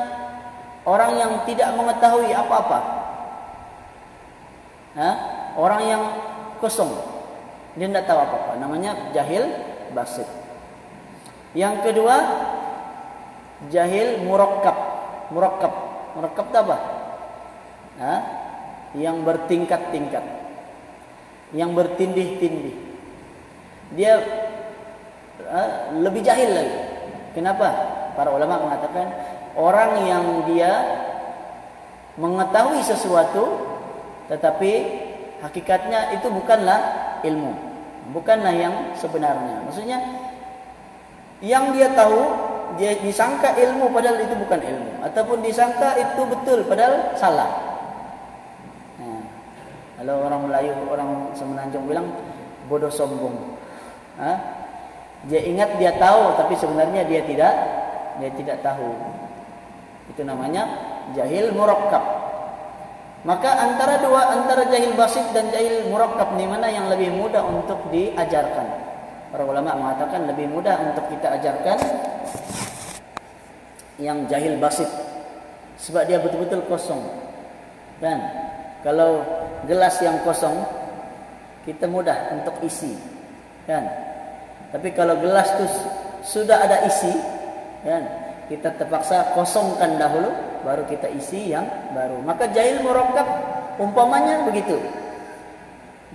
[0.87, 2.81] orang yang tidak mengetahui apa-apa.
[4.95, 5.11] Ha?
[5.59, 6.03] orang yang
[6.63, 6.91] kosong.
[7.75, 8.63] Dia tidak tahu apa-apa.
[8.63, 9.51] Namanya jahil
[9.91, 10.27] basit.
[11.59, 12.17] Yang kedua
[13.75, 14.79] jahil murakkab.
[15.35, 15.75] Murakkab.
[16.15, 16.77] Murakkab itu apa?
[17.99, 18.15] Ha?
[18.95, 20.23] yang bertingkat-tingkat.
[21.51, 22.77] Yang bertindih-tindih.
[23.99, 24.23] Dia
[25.51, 25.63] ha?
[25.99, 26.79] lebih jahil lagi.
[27.35, 27.67] Kenapa
[28.15, 29.07] para ulama mengatakan
[29.55, 30.73] orang yang dia
[32.19, 33.75] mengetahui sesuatu
[34.31, 34.73] tetapi
[35.45, 36.81] hakikatnya itu bukanlah
[37.21, 37.53] ilmu.
[38.13, 39.65] Bukanlah yang sebenarnya.
[39.69, 39.99] Maksudnya
[41.45, 42.21] yang dia tahu
[42.81, 47.51] dia disangka ilmu padahal itu bukan ilmu ataupun disangka itu betul padahal salah.
[48.99, 49.23] Nah,
[50.01, 52.09] kalau orang Melayu, orang Semenanjung bilang
[52.67, 53.37] bodoh sombong.
[54.19, 54.33] Ha?
[55.29, 57.53] Dia ingat dia tahu tapi sebenarnya dia tidak
[58.21, 58.93] dia tidak tahu.
[60.13, 60.69] Itu namanya
[61.17, 62.05] jahil murakkab.
[63.25, 67.89] Maka antara dua antara jahil basit dan jahil murakkab ni mana yang lebih mudah untuk
[67.89, 68.69] diajarkan?
[69.33, 71.79] Para ulama mengatakan lebih mudah untuk kita ajarkan
[73.97, 74.87] yang jahil basit
[75.81, 77.01] sebab dia betul-betul kosong.
[77.99, 78.19] Kan?
[78.85, 79.25] Kalau
[79.65, 80.61] gelas yang kosong
[81.65, 82.93] kita mudah untuk isi.
[83.65, 83.89] Kan?
[84.69, 85.65] Tapi kalau gelas tu
[86.25, 87.13] sudah ada isi,
[87.85, 88.03] kan?
[88.45, 90.33] Kita terpaksa kosongkan dahulu
[90.65, 92.21] baru kita isi yang baru.
[92.21, 93.25] Maka jahil murakkab
[93.81, 94.77] umpamanya begitu.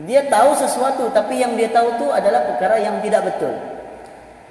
[0.05, 3.53] Dia tahu sesuatu tapi yang dia tahu itu adalah perkara yang tidak betul.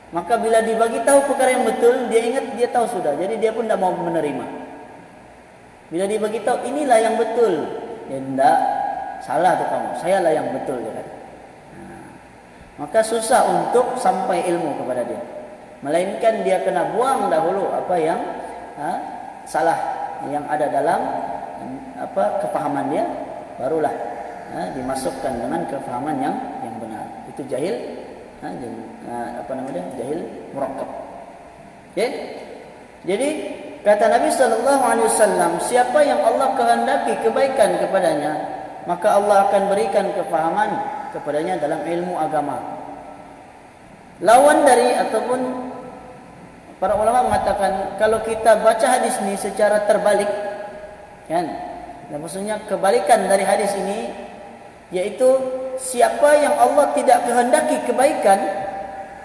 [0.09, 3.12] Maka bila dibagi tahu perkara yang betul, dia ingat dia tahu sudah.
[3.14, 4.46] Jadi dia pun tidak mau menerima.
[5.92, 7.52] Bila dibagi tahu inilah yang betul,
[8.09, 8.59] dia tidak
[9.20, 9.88] salah tu kamu.
[10.00, 11.02] Saya lah yang betul kata.
[12.78, 15.38] Maka susah untuk sampai ilmu kepada dia.
[15.79, 18.19] Melainkan dia kena buang dahulu apa yang
[18.75, 18.91] ha,
[19.47, 19.79] salah
[20.27, 21.01] yang ada dalam
[21.99, 23.07] apa kefahaman dia
[23.59, 23.95] barulah
[24.55, 26.35] ha, dimasukkan dengan kefahaman yang
[26.67, 27.07] yang benar.
[27.31, 27.75] Itu jahil
[28.43, 30.91] ha, jahil, ha, apa namanya jahil murakkab.
[31.95, 32.11] Okay?
[33.07, 33.29] jadi
[33.87, 38.35] kata Nabi sallallahu alaihi wasallam siapa yang Allah kehendaki kebaikan kepadanya
[38.87, 40.71] maka Allah akan berikan kefahaman
[41.12, 42.57] kepadanya dalam ilmu agama.
[44.19, 45.67] Lawan dari ataupun
[46.79, 50.31] Para ulama mengatakan kalau kita baca hadis ini secara terbalik
[51.27, 51.45] kan
[52.09, 54.14] dan maksudnya kebalikan dari hadis ini
[54.95, 55.27] yaitu
[55.77, 58.38] siapa yang Allah tidak kehendaki kebaikan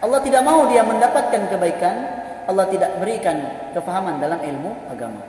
[0.04, 1.96] Allah tidak mahu dia mendapatkan kebaikan
[2.44, 3.39] Allah tidak berikan
[3.72, 5.24] kefahaman dalam ilmu agama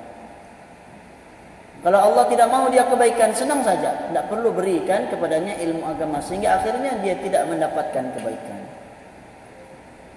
[1.87, 6.59] kalau Allah tidak mahu dia kebaikan senang saja tidak perlu berikan kepadanya ilmu agama sehingga
[6.59, 8.61] akhirnya dia tidak mendapatkan kebaikan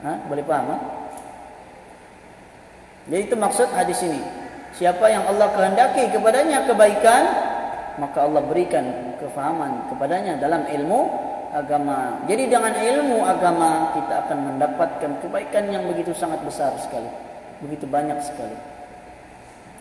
[0.02, 0.12] ha?
[0.26, 0.78] boleh paham ha?
[3.08, 4.20] Jadi itu maksud hadis ini.
[4.76, 7.24] Siapa yang Allah kehendaki kepadanya kebaikan,
[7.98, 11.10] maka Allah berikan kefahaman kepadanya dalam ilmu
[11.56, 12.22] agama.
[12.28, 17.10] Jadi dengan ilmu agama kita akan mendapatkan kebaikan yang begitu sangat besar sekali.
[17.63, 18.58] Begitu banyak sekali.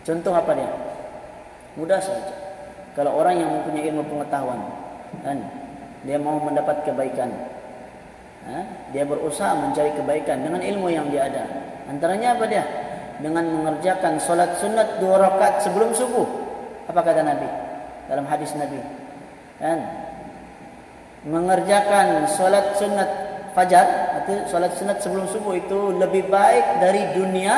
[0.07, 0.71] Contoh apa dia?
[1.77, 2.33] Mudah saja.
[2.97, 4.61] Kalau orang yang mempunyai ilmu pengetahuan
[5.21, 5.37] kan
[6.07, 7.29] dia mau mendapat kebaikan.
[8.47, 8.59] Ha?
[8.95, 11.45] Dia berusaha mencari kebaikan dengan ilmu yang dia ada.
[11.91, 12.86] Antaranya apa dia?
[13.20, 16.26] Dengan mengerjakan solat sunat dua rakaat sebelum subuh.
[16.87, 17.48] Apa kata Nabi
[18.07, 18.79] dalam hadis Nabi?
[19.59, 19.79] Kan?
[21.26, 23.11] Mengerjakan solat sunat
[23.57, 27.55] fajar atau solat sunat sebelum subuh itu lebih baik dari dunia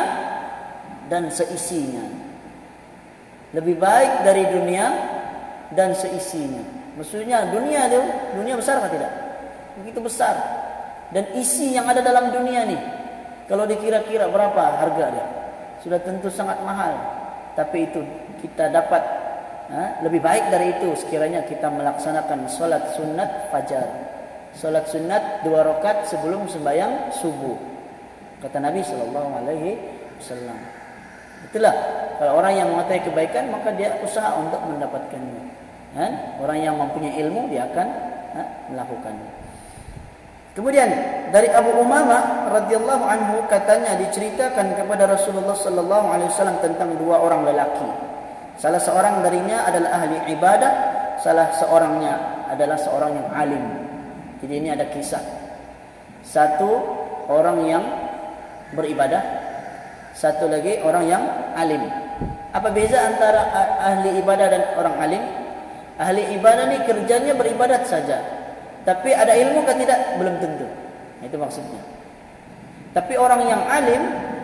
[1.10, 2.06] dan seisinya.
[3.52, 4.86] Lebih baik dari dunia
[5.74, 6.62] dan seisinya.
[6.96, 8.00] Maksudnya dunia itu
[8.38, 9.12] dunia besar atau tidak?
[9.82, 10.34] Begitu besar.
[11.08, 12.76] Dan isi yang ada dalam dunia ni
[13.48, 15.26] kalau dikira-kira berapa harga dia?
[15.88, 16.92] Sudah tentu sangat mahal.
[17.56, 18.04] Tapi itu
[18.44, 19.00] kita dapat
[19.72, 23.88] ha, lebih baik dari itu sekiranya kita melaksanakan solat sunat fajar.
[24.52, 27.56] Solat sunat dua rakaat sebelum sembahyang subuh.
[28.44, 29.80] Kata Nabi Sallallahu Alaihi
[30.20, 30.58] Wasallam.
[31.48, 31.74] Itulah
[32.20, 35.42] kalau orang yang mengetahui kebaikan maka dia usaha untuk mendapatkannya.
[35.96, 36.06] Ha?
[36.44, 37.88] Orang yang mempunyai ilmu dia akan
[38.36, 39.37] ha, melakukannya.
[40.58, 40.90] Kemudian
[41.30, 47.46] dari Abu Umamah radhiyallahu anhu katanya diceritakan kepada Rasulullah sallallahu alaihi wasallam tentang dua orang
[47.46, 47.86] lelaki.
[48.58, 50.72] Salah seorang darinya adalah ahli ibadah,
[51.22, 53.64] salah seorangnya adalah seorang yang alim.
[54.42, 55.22] Jadi ini ada kisah.
[56.26, 56.66] Satu
[57.30, 57.84] orang yang
[58.74, 59.22] beribadah,
[60.10, 61.22] satu lagi orang yang
[61.54, 61.86] alim.
[62.50, 63.46] Apa beza antara
[63.78, 65.22] ahli ibadah dan orang alim?
[66.02, 68.37] Ahli ibadah ni kerjanya beribadat saja.
[68.86, 69.98] Tapi ada ilmu ke tidak?
[70.18, 70.66] Belum tentu.
[71.22, 71.82] Itu maksudnya.
[72.94, 74.02] Tapi orang yang alim,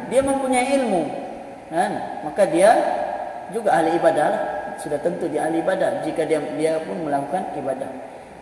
[0.09, 1.03] dia mempunyai ilmu.
[1.73, 1.93] Kan?
[2.23, 2.71] Maka dia
[3.51, 4.43] juga ahli ibadah lah.
[4.79, 7.89] Sudah tentu dia ahli ibadah jika dia dia pun melakukan ibadah.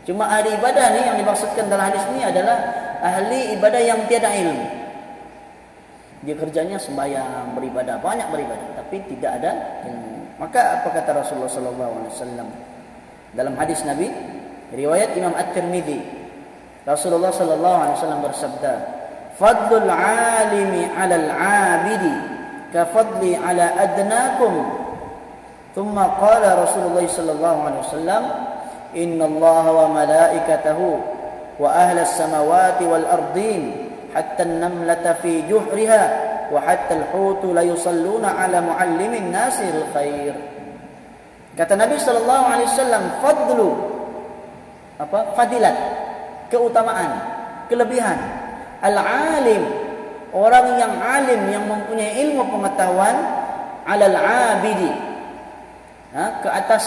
[0.02, 2.56] Cuma ahli ibadah ni yang dimaksudkan dalam hadis ini adalah
[2.98, 4.66] ahli ibadah yang tiada ilmu.
[6.22, 9.50] Dia kerjanya sembahyang, beribadah, banyak beribadah tapi tidak ada
[9.86, 10.38] ilmu.
[10.42, 12.48] Maka apa kata Rasulullah sallallahu alaihi wasallam
[13.32, 14.10] dalam hadis Nabi
[14.72, 16.00] Riwayat Imam At-Tirmidzi.
[16.88, 18.72] Rasulullah sallallahu alaihi wasallam bersabda,
[19.36, 22.16] "Fadlul 'alimi 'alal 'abidi
[22.72, 24.54] ka fadli 'ala adnakum."
[25.76, 28.22] Thumma qala Rasulullah sallallahu alaihi wasallam,
[28.96, 30.88] "Inna Allah wa malaikatahu
[31.60, 36.04] wa ahla as-samawati wal ardin hatta an-namlata fi juhriha
[36.50, 40.34] wa hatta al-hutu la yusalluna 'ala muallimin nasir khair."
[41.54, 43.68] Kata Nabi sallallahu alaihi wasallam, "Fadlu
[45.02, 45.34] apa?
[45.34, 45.76] Fadilat.
[46.46, 47.10] Keutamaan.
[47.66, 48.18] Kelebihan.
[48.82, 49.62] Al alim
[50.34, 53.16] orang yang alim yang mempunyai ilmu pengetahuan
[53.84, 54.90] alal abidi.
[56.12, 56.84] Ha, ke atas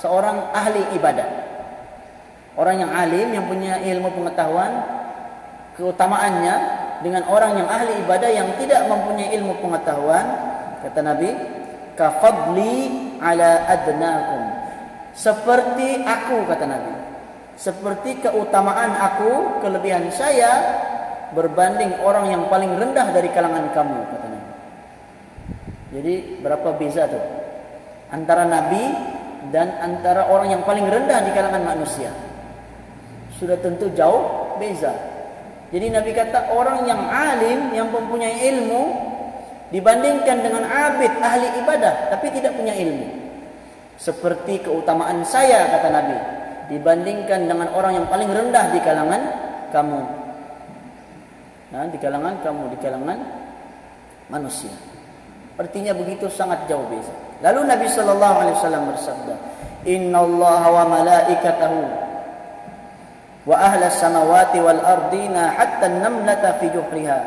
[0.00, 1.28] seorang ahli ibadah.
[2.56, 4.80] Orang yang alim yang punya ilmu pengetahuan
[5.76, 6.54] keutamaannya
[7.04, 10.24] dengan orang yang ahli ibadah yang tidak mempunyai ilmu pengetahuan
[10.80, 11.36] kata Nabi
[12.00, 12.76] kafadli
[13.20, 14.42] ala adnakum.
[15.12, 17.05] Seperti aku kata Nabi
[17.56, 20.84] seperti keutamaan aku kelebihan saya
[21.32, 24.52] berbanding orang yang paling rendah dari kalangan kamu kata Nabi
[25.96, 26.14] jadi
[26.44, 27.20] berapa beza tu
[28.12, 29.16] antara nabi
[29.50, 32.10] dan antara orang yang paling rendah di kalangan manusia.
[33.36, 34.94] Sudah tentu jauh beza.
[35.70, 38.82] Jadi Nabi kata orang yang alim yang mempunyai ilmu
[39.74, 43.26] dibandingkan dengan abid ahli ibadah tapi tidak punya ilmu.
[43.98, 46.16] Seperti keutamaan saya kata Nabi
[46.66, 49.22] dibandingkan dengan orang yang paling rendah di kalangan
[49.70, 50.00] kamu.
[51.74, 53.18] Nah, di kalangan kamu, di kalangan
[54.30, 54.72] manusia.
[55.56, 57.10] Artinya begitu sangat jauh beza.
[57.40, 59.34] Lalu Nabi sallallahu alaihi wasallam bersabda,
[59.88, 61.80] "Inna Allah wa malaikatahu
[63.46, 67.18] wa ahla samawati wal ardina hatta an-namlata fi juhriha."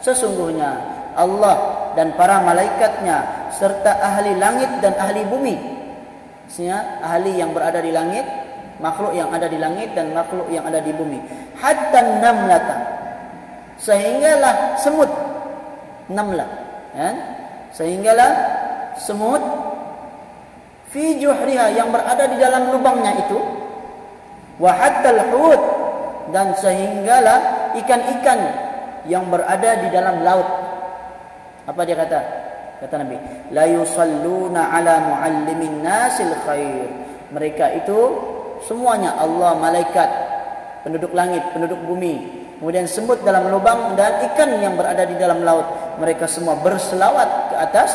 [0.00, 0.70] Sesungguhnya
[1.16, 1.56] Allah
[1.94, 5.56] dan para malaikatnya serta ahli langit dan ahli bumi.
[6.44, 8.26] Maksudnya ahli yang berada di langit,
[8.82, 11.18] makhluk yang ada di langit dan makhluk yang ada di bumi.
[11.58, 12.76] Hatta an-namlata.
[13.78, 15.10] Sehinggalah semut
[16.08, 16.48] namlah,
[16.94, 17.10] ya?
[17.74, 18.30] sehinggalah
[18.94, 19.42] semut
[20.94, 23.38] fi juhriha yang berada di dalam lubangnya itu
[24.62, 25.62] wa hattal hut
[26.30, 28.40] dan sehinggalah ikan-ikan
[29.10, 30.46] yang berada di dalam laut
[31.66, 32.20] apa dia kata
[32.78, 33.16] kata nabi
[33.50, 36.88] la yusalluna ala muallimin nasil khair
[37.34, 37.98] mereka itu
[38.64, 40.10] semuanya Allah malaikat
[40.84, 42.44] penduduk langit penduduk bumi.
[42.60, 45.98] Kemudian semut dalam lubang dan ikan yang berada di dalam laut.
[46.00, 47.90] Mereka semua berselawat ke atas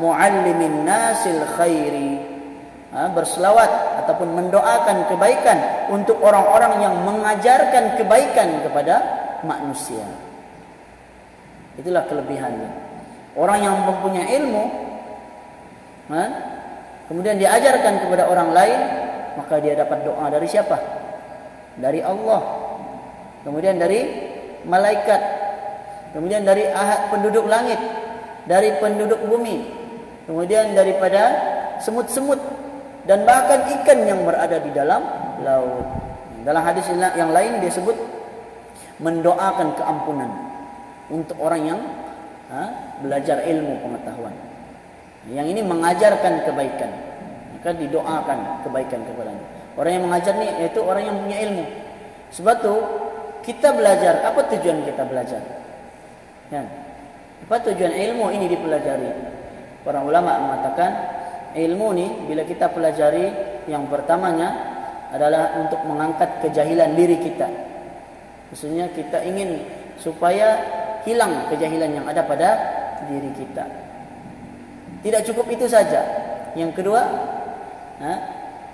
[0.00, 2.32] muallimin nasil khairi.
[2.94, 8.94] Ha, berselawat ataupun mendoakan kebaikan untuk orang-orang yang mengajarkan kebaikan kepada
[9.42, 10.06] manusia.
[11.74, 12.70] Itulah kelebihannya.
[13.34, 14.64] Orang yang mempunyai ilmu
[16.14, 16.22] ha,
[17.10, 18.80] kemudian diajarkan kepada orang lain
[19.38, 20.76] maka dia dapat doa dari siapa
[21.78, 22.42] dari Allah
[23.42, 24.00] kemudian dari
[24.64, 25.20] malaikat
[26.14, 27.78] kemudian dari ahad penduduk langit
[28.46, 29.66] dari penduduk bumi
[30.24, 32.38] kemudian daripada semut-semut
[33.04, 35.04] dan bahkan ikan yang berada di dalam
[35.44, 35.86] laut.
[36.44, 37.96] Dalam hadis yang lain dia sebut
[39.00, 40.30] mendoakan keampunan
[41.08, 41.80] untuk orang yang
[42.52, 42.68] ha,
[43.00, 44.34] belajar ilmu pengetahuan.
[45.28, 46.90] Yang ini mengajarkan kebaikan.
[47.64, 49.44] Maka didoakan kebaikan kepadanya.
[49.72, 51.64] Orang yang mengajar ni yaitu orang yang punya ilmu.
[52.28, 52.74] Sebab tu
[53.40, 55.40] kita belajar, apa tujuan kita belajar?
[56.52, 56.60] Ya.
[57.48, 59.08] Apa tujuan ilmu ini dipelajari?
[59.80, 60.92] Para ulama mengatakan
[61.56, 63.32] ilmu ni bila kita pelajari
[63.64, 64.76] yang pertamanya
[65.08, 67.48] adalah untuk mengangkat kejahilan diri kita.
[68.52, 69.64] Maksudnya kita ingin
[69.96, 70.60] supaya
[71.08, 72.48] hilang kejahilan yang ada pada
[73.08, 73.64] diri kita.
[75.00, 76.00] Tidak cukup itu saja.
[76.56, 77.02] Yang kedua,
[78.00, 78.12] ha,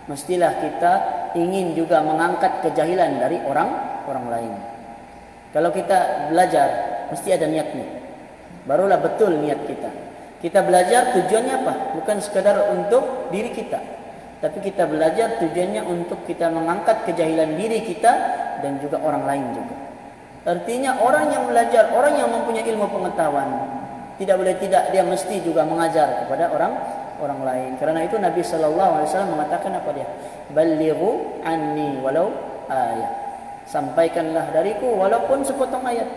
[0.06, 0.92] mestilah kita
[1.36, 3.70] ingin juga mengangkat kejahilan dari orang
[4.08, 4.52] orang lain.
[5.50, 6.68] Kalau kita belajar,
[7.10, 7.86] mesti ada niatnya.
[8.66, 9.90] Barulah betul niat kita.
[10.40, 11.74] Kita belajar tujuannya apa?
[12.00, 13.80] Bukan sekadar untuk diri kita.
[14.40, 18.12] Tapi kita belajar tujuannya untuk kita mengangkat kejahilan diri kita
[18.64, 19.76] dan juga orang lain juga.
[20.48, 23.48] Artinya orang yang belajar, orang yang mempunyai ilmu pengetahuan,
[24.16, 26.72] tidak boleh tidak dia mesti juga mengajar kepada orang
[27.20, 27.70] orang lain.
[27.76, 30.08] Karena itu Nabi sallallahu alaihi wasallam mengatakan apa dia?
[30.50, 32.32] Balighu anni walau
[32.66, 33.12] ayat.
[33.68, 36.08] Sampaikanlah dariku walaupun sepotong ayat.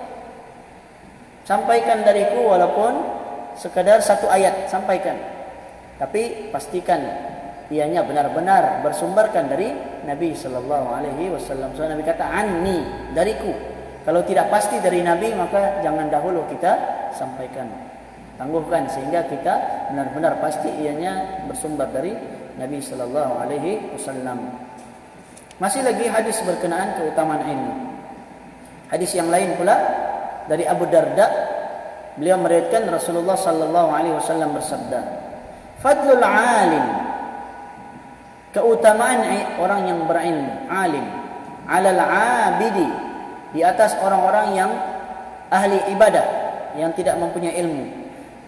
[1.44, 3.04] Sampaikan dariku walaupun
[3.60, 5.20] sekadar satu ayat, sampaikan.
[6.00, 7.04] Tapi pastikan
[7.70, 9.70] ianya benar-benar bersumberkan dari
[10.08, 11.76] Nabi sallallahu alaihi wasallam.
[11.78, 13.54] So Nabi kata anni dariku.
[14.04, 16.76] Kalau tidak pasti dari Nabi maka jangan dahulu kita
[17.16, 17.93] sampaikan.
[18.34, 19.54] Tangguhkan sehingga kita
[19.94, 22.18] benar-benar pasti ianya bersumber dari
[22.58, 24.58] Nabi sallallahu alaihi wasallam.
[25.62, 27.74] Masih lagi hadis berkenaan keutamaan ilmu.
[28.90, 29.78] Hadis yang lain pula
[30.50, 31.30] dari Abu Darda
[32.18, 35.02] beliau meriwayatkan Rasulullah sallallahu alaihi wasallam bersabda,
[35.82, 36.86] "Fadlul 'alim
[38.54, 39.22] keutamaan
[39.58, 41.06] orang yang berilmu alim
[41.66, 42.86] alal abidi
[43.54, 44.72] di atas orang-orang yang
[45.50, 46.26] ahli ibadah
[46.78, 48.03] yang tidak mempunyai ilmu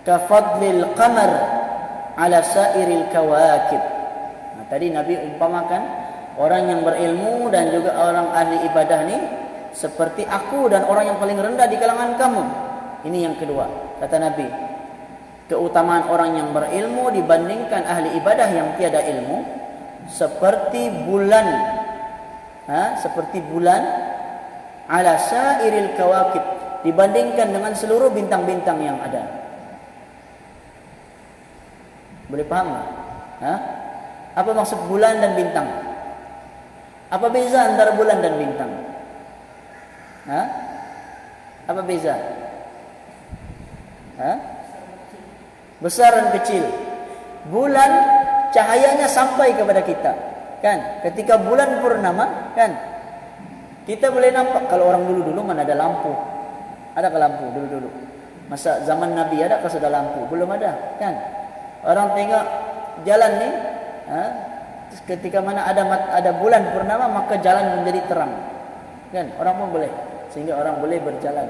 [0.05, 1.31] kafadlil qamar
[2.15, 3.81] ala sairil kawakib.
[4.55, 5.81] Nah, tadi nabi umpamakan
[6.37, 9.17] orang yang berilmu dan juga orang ahli ibadah ni
[9.75, 12.43] seperti aku dan orang yang paling rendah di kalangan kamu.
[13.03, 13.67] Ini yang kedua
[13.99, 14.47] kata nabi.
[15.45, 19.45] Keutamaan orang yang berilmu dibandingkan ahli ibadah yang tiada ilmu
[20.09, 21.45] seperti bulan
[22.65, 23.81] ha, seperti bulan
[24.89, 26.41] ala sairil kawakib
[26.81, 29.44] dibandingkan dengan seluruh bintang-bintang yang ada
[32.29, 32.87] boleh paham tak?
[33.35, 33.55] Ha?
[34.35, 35.67] apa maksud bulan dan bintang?
[37.07, 38.71] Apa beza antara bulan dan bintang?
[40.27, 40.41] Ha?
[41.65, 42.15] apa beza?
[44.19, 44.31] Ha?
[45.83, 46.63] besar dan kecil.
[47.51, 47.91] Bulan
[48.49, 50.11] cahayanya sampai kepada kita.
[50.63, 51.05] Kan?
[51.05, 52.73] Ketika bulan purnama kan?
[53.85, 56.09] Kita boleh nampak kalau orang dulu-dulu mana ada lampu.
[56.97, 57.89] Ada ke lampu dulu-dulu?
[58.49, 60.25] Masa zaman nabi ada ke sudah lampu?
[60.25, 61.34] Belum ada kan
[61.85, 62.45] orang tengok
[63.05, 63.49] jalan ni
[64.09, 64.23] ha?
[65.05, 68.33] ketika mana ada ada bulan purnama maka jalan menjadi terang.
[69.13, 69.31] Kan?
[69.37, 69.91] Orang pun boleh
[70.33, 71.47] sehingga orang boleh berjalan.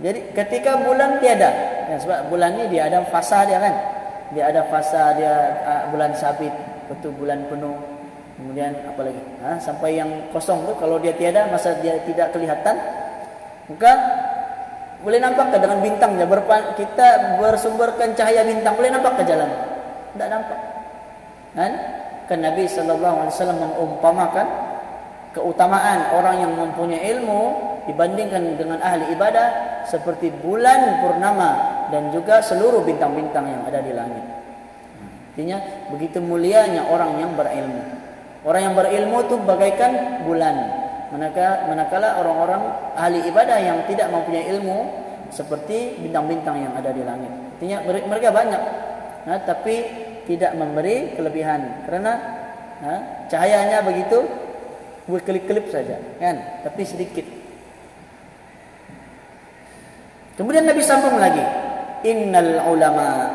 [0.00, 1.50] Jadi ketika bulan tiada
[1.92, 3.74] ya, sebab bulan ni dia ada fasa dia kan?
[4.32, 5.32] Dia ada fasa dia
[5.66, 6.52] uh, bulan sabit
[6.88, 7.76] betul bulan penuh.
[8.40, 9.20] Kemudian apa lagi?
[9.44, 9.60] Ha?
[9.60, 12.72] sampai yang kosong tu kalau dia tiada masa dia tidak kelihatan
[13.68, 13.92] maka
[15.00, 19.50] boleh nampak ke dengan bintangnya Berpan, kita bersumberkan cahaya bintang boleh nampak ke jalan
[20.16, 20.58] tidak nampak
[21.56, 21.72] kan
[22.30, 24.46] kan Nabi wasallam mengumpamakan
[25.34, 31.50] keutamaan orang yang mempunyai ilmu dibandingkan dengan ahli ibadah seperti bulan purnama
[31.90, 34.24] dan juga seluruh bintang-bintang yang ada di langit.
[35.30, 35.58] Artinya
[35.90, 37.82] begitu mulianya orang yang berilmu.
[38.46, 40.56] Orang yang berilmu itu bagaikan bulan.
[41.10, 42.62] Manakala, orang-orang
[42.94, 44.78] ahli ibadah yang tidak mempunyai ilmu
[45.34, 47.30] seperti bintang-bintang yang ada di langit.
[47.58, 48.62] Artinya mereka banyak,
[49.26, 49.82] nah, tapi
[50.30, 52.12] tidak memberi kelebihan karena
[52.78, 54.22] nah, cahayanya begitu
[55.10, 56.62] berkelip-kelip saja, kan?
[56.62, 57.26] Tapi sedikit.
[60.38, 61.42] Kemudian Nabi sambung lagi
[62.06, 63.28] innal ulama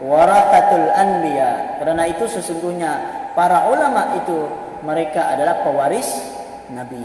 [0.00, 2.92] warakatul anbiya karena itu sesungguhnya
[3.32, 4.48] para ulama itu
[4.84, 6.08] mereka adalah pewaris
[6.72, 7.02] nabi.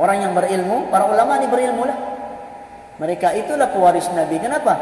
[0.00, 1.98] Orang yang berilmu para ulama ini berilmu lah.
[3.00, 4.36] Mereka itulah pewaris nabi.
[4.40, 4.76] Kenapa?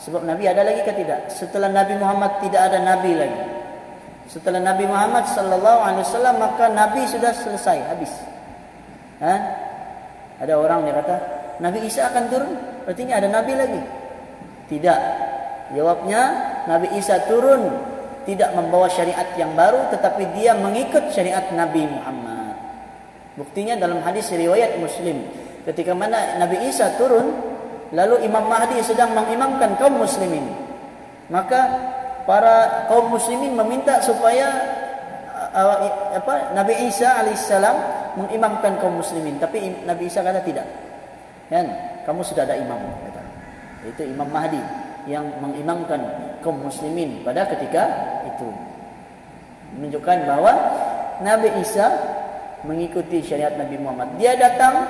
[0.00, 1.28] Sebab nabi ada lagi ke tidak?
[1.28, 3.42] Setelah nabi Muhammad tidak ada nabi lagi.
[4.30, 8.12] Setelah nabi Muhammad sallallahu alaihi wasallam maka nabi sudah selesai habis.
[9.20, 9.34] Ha?
[10.40, 11.16] ada orang yang kata
[11.60, 12.52] nabi Isa akan turun.
[12.88, 13.82] Artinya ada nabi lagi?
[14.70, 15.00] Tidak.
[15.74, 16.22] Jawabnya
[16.70, 17.90] Nabi Isa turun.
[18.20, 22.29] Tidak membawa syariat yang baru tetapi dia mengikut syariat Nabi Muhammad.
[23.40, 25.24] Buktinya dalam hadis riwayat Muslim
[25.64, 27.32] ketika mana Nabi Isa turun
[27.88, 30.44] lalu Imam Mahdi sedang mengimamkan kaum muslimin.
[31.32, 31.60] Maka
[32.28, 34.44] para kaum muslimin meminta supaya
[35.56, 35.88] uh,
[36.20, 37.76] apa Nabi Isa alaihissalam
[38.20, 40.68] mengimamkan kaum muslimin tapi Nabi Isa kata tidak.
[41.48, 41.66] Kan?
[42.04, 43.22] kamu sudah ada imam kata.
[43.88, 44.60] Itu Imam Mahdi
[45.08, 46.00] yang mengimamkan
[46.44, 47.88] kaum muslimin pada ketika
[48.28, 48.52] itu.
[49.80, 50.52] Menunjukkan bahawa
[51.24, 51.88] Nabi Isa
[52.64, 54.16] mengikuti syariat Nabi Muhammad.
[54.20, 54.84] Dia datang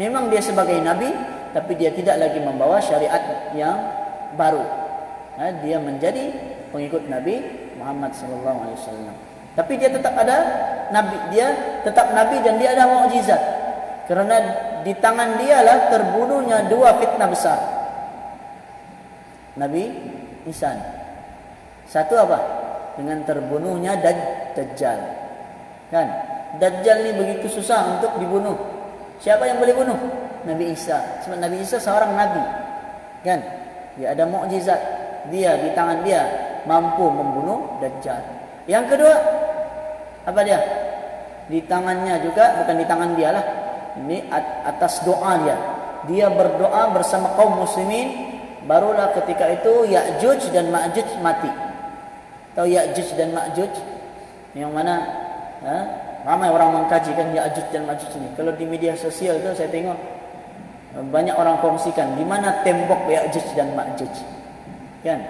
[0.00, 1.08] memang dia sebagai nabi
[1.56, 3.76] tapi dia tidak lagi membawa syariat yang
[4.36, 4.64] baru.
[5.36, 6.32] Ha, dia menjadi
[6.72, 7.40] pengikut Nabi
[7.76, 9.16] Muhammad sallallahu alaihi wasallam.
[9.56, 10.36] Tapi dia tetap ada
[10.92, 11.48] nabi, dia
[11.80, 13.42] tetap nabi dan dia ada mukjizat.
[14.04, 14.36] Kerana
[14.84, 17.58] di tangan dia lah terbunuhnya dua fitnah besar.
[19.56, 19.88] Nabi
[20.44, 20.76] Isa.
[21.88, 22.66] Satu apa?
[22.96, 24.18] dengan terbunuhnya Daj
[24.56, 25.00] Dajjal.
[25.92, 26.08] Kan?
[26.56, 28.54] Dajjal ni begitu susah untuk dibunuh.
[29.18, 29.98] Siapa yang boleh bunuh?
[30.46, 31.20] Nabi Isa.
[31.26, 32.42] Sebab Nabi Isa seorang nabi.
[33.26, 33.42] Kan?
[33.98, 34.80] Dia ada mukjizat.
[35.34, 36.22] Dia di tangan dia
[36.70, 38.22] mampu membunuh Dajjal.
[38.70, 39.14] Yang kedua,
[40.26, 40.58] apa dia?
[41.46, 43.44] Di tangannya juga bukan di tangan dia lah.
[43.98, 44.30] Ini
[44.66, 45.56] atas doa dia.
[46.06, 51.50] Dia berdoa bersama kaum muslimin barulah ketika itu Ya'juj dan Ma'juj mati.
[52.54, 53.72] Tahu Ya'juj dan Ma'juj?
[54.54, 54.94] Yang mana
[55.62, 56.05] ha?
[56.26, 58.28] Ramai orang mengkaji kan Ya'juj dan Ma'juj ini.
[58.34, 59.94] Kalau di media sosial tu saya tengok
[61.14, 64.10] banyak orang kongsikan di mana tembok Ya'juj dan Ma'juj.
[65.06, 65.22] Kan?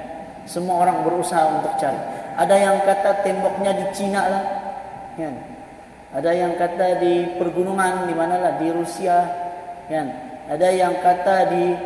[0.49, 2.01] Semua orang berusaha untuk cari.
[2.40, 4.44] Ada yang kata temboknya di Cina lah.
[5.20, 5.34] Kan?
[6.16, 9.20] Ada yang kata di pergunungan di mana lah di Rusia.
[9.92, 10.07] Kan?
[10.49, 11.76] Ada yang kata di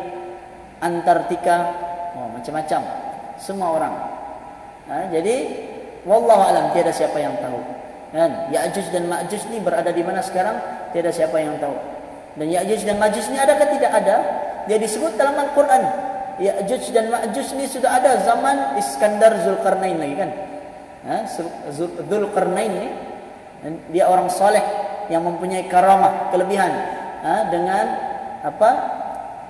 [0.79, 1.57] Antartika,
[2.15, 2.81] oh, macam-macam.
[3.41, 3.93] Semua orang.
[4.89, 5.35] Ha, jadi,
[6.05, 7.80] wallahu alam tiada siapa yang tahu.
[8.11, 8.51] Kan?
[8.51, 10.59] Ya'juj dan Ma'juj ni berada di mana sekarang?
[10.91, 11.75] Tiada siapa yang tahu.
[12.35, 14.15] Dan Ya'juj dan Ma'juj ni adakah tidak ada?
[14.67, 15.83] Dia disebut dalam Al-Quran.
[16.43, 20.29] Ya'juj dan Ma'juj ni sudah ada zaman Iskandar Zulkarnain lagi kan?
[21.01, 21.15] Ha?
[22.05, 22.87] Zulkarnain ni
[23.95, 24.61] dia orang soleh
[25.09, 26.71] yang mempunyai karamah, kelebihan
[27.23, 27.47] ha?
[27.47, 27.85] dengan
[28.43, 28.69] apa?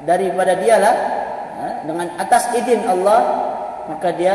[0.02, 1.22] Daripada dialah
[1.62, 1.86] Ha?
[1.86, 3.22] dengan atas izin Allah
[3.86, 4.34] maka dia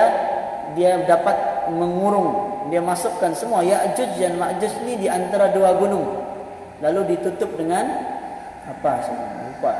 [0.79, 6.05] dia dapat mengurung dia masukkan semua Ya'juj dan Ma'juj ni di antara dua gunung.
[6.83, 7.87] Lalu ditutup dengan
[8.67, 8.93] apa?
[9.49, 9.73] Lupa.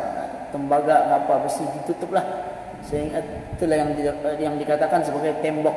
[0.55, 1.45] Tembaga apa?
[1.45, 2.25] Besi ditutuplah
[2.87, 3.19] sehingga
[3.59, 3.91] itulah yang
[4.39, 5.75] yang dikatakan sebagai tembok.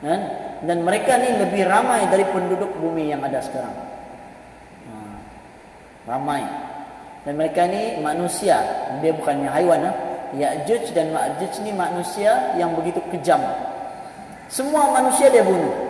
[0.00, 0.20] Kan?
[0.62, 3.74] Dan mereka ni lebih ramai dari penduduk bumi yang ada sekarang.
[4.86, 4.94] Ha.
[6.06, 6.42] ramai.
[7.26, 8.62] Dan mereka ni manusia.
[9.02, 9.92] Dia bukannya haiwan ha?
[10.36, 13.40] Ya'juj dan Ma'juj ni manusia yang begitu kejam.
[14.46, 15.85] Semua manusia dia bunuh.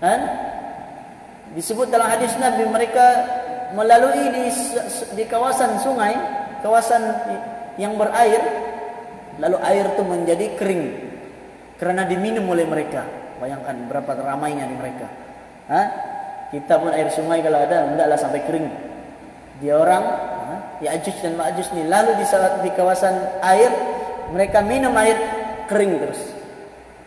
[0.00, 0.20] Kan?
[1.54, 3.06] Disebut dalam hadis Nabi mereka
[3.76, 4.44] melalui di,
[5.14, 6.16] di kawasan sungai,
[6.64, 7.02] kawasan
[7.76, 8.40] yang berair,
[9.38, 10.84] lalu air itu menjadi kering
[11.78, 13.06] kerana diminum oleh mereka.
[13.40, 15.06] Bayangkan berapa ramainya di mereka.
[15.68, 15.82] Ha?
[16.50, 18.68] Kita pun air sungai kalau ada, hendaklah sampai kering.
[19.60, 20.02] Dia orang
[20.80, 22.24] Ya'juj dan Ma'juj ni lalu di
[22.64, 23.68] di kawasan air
[24.32, 25.16] mereka minum air
[25.68, 26.20] kering terus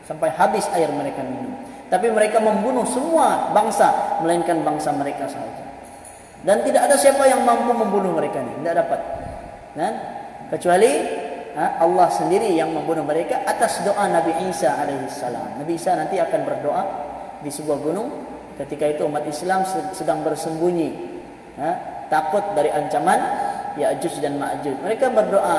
[0.05, 1.57] sampai habis air mereka minum.
[1.93, 5.61] Tapi mereka membunuh semua bangsa melainkan bangsa mereka sahaja.
[6.41, 8.99] Dan tidak ada siapa yang mampu membunuh mereka ni, tidak dapat.
[9.77, 9.93] Dan
[10.49, 10.91] kecuali
[11.53, 15.61] ha, Allah sendiri yang membunuh mereka atas doa Nabi Isa alaihi salam.
[15.61, 16.83] Nabi Isa nanti akan berdoa
[17.45, 18.09] di sebuah gunung
[18.57, 19.61] ketika itu umat Islam
[19.93, 20.89] sedang bersembunyi
[21.61, 21.69] ha,
[22.09, 23.21] takut dari ancaman
[23.77, 24.81] Ya'juj dan Ma'juj.
[24.81, 25.57] Mereka berdoa,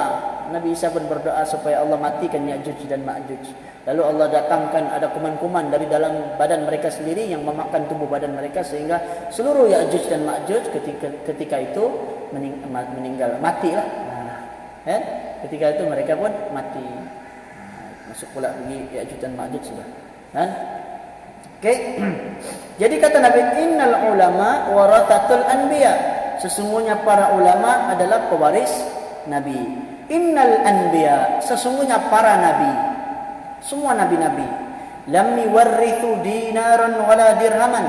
[0.51, 3.45] Nabi Isa pun berdoa supaya Allah matikan Ya'juj dan Ma'juj.
[3.84, 8.64] Lalu Allah datangkan ada kuman-kuman dari dalam badan mereka sendiri yang memakan tubuh badan mereka
[8.64, 11.84] sehingga seluruh Ya'juj dan Ma'juj ketika ketika itu
[12.32, 13.84] mening, meninggal, matilah.
[13.84, 14.38] Nah,
[14.88, 15.01] eh?
[15.45, 16.84] Ketika itu mereka pun mati.
[18.09, 19.88] Masuk pula pergi Ya'juj dan Ma'juj sudah.
[20.32, 20.49] Kan?
[21.61, 21.76] Okay.
[22.82, 28.70] Jadi kata Nabi, Innal ulama warathatul anbiya sesungguhnya para ulama adalah pewaris
[29.30, 29.57] nabi
[30.09, 32.70] innal anbiya sesungguhnya para nabi
[33.64, 34.44] semua nabi-nabi
[35.09, 37.86] lam yuwarrithu dinaran wala dirhaman.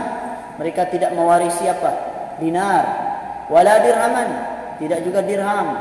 [0.56, 1.92] Mereka tidak mewarisi apa?
[2.40, 2.84] Dinar.
[3.52, 4.30] Wala dirhaman
[4.80, 5.76] tidak juga dirham.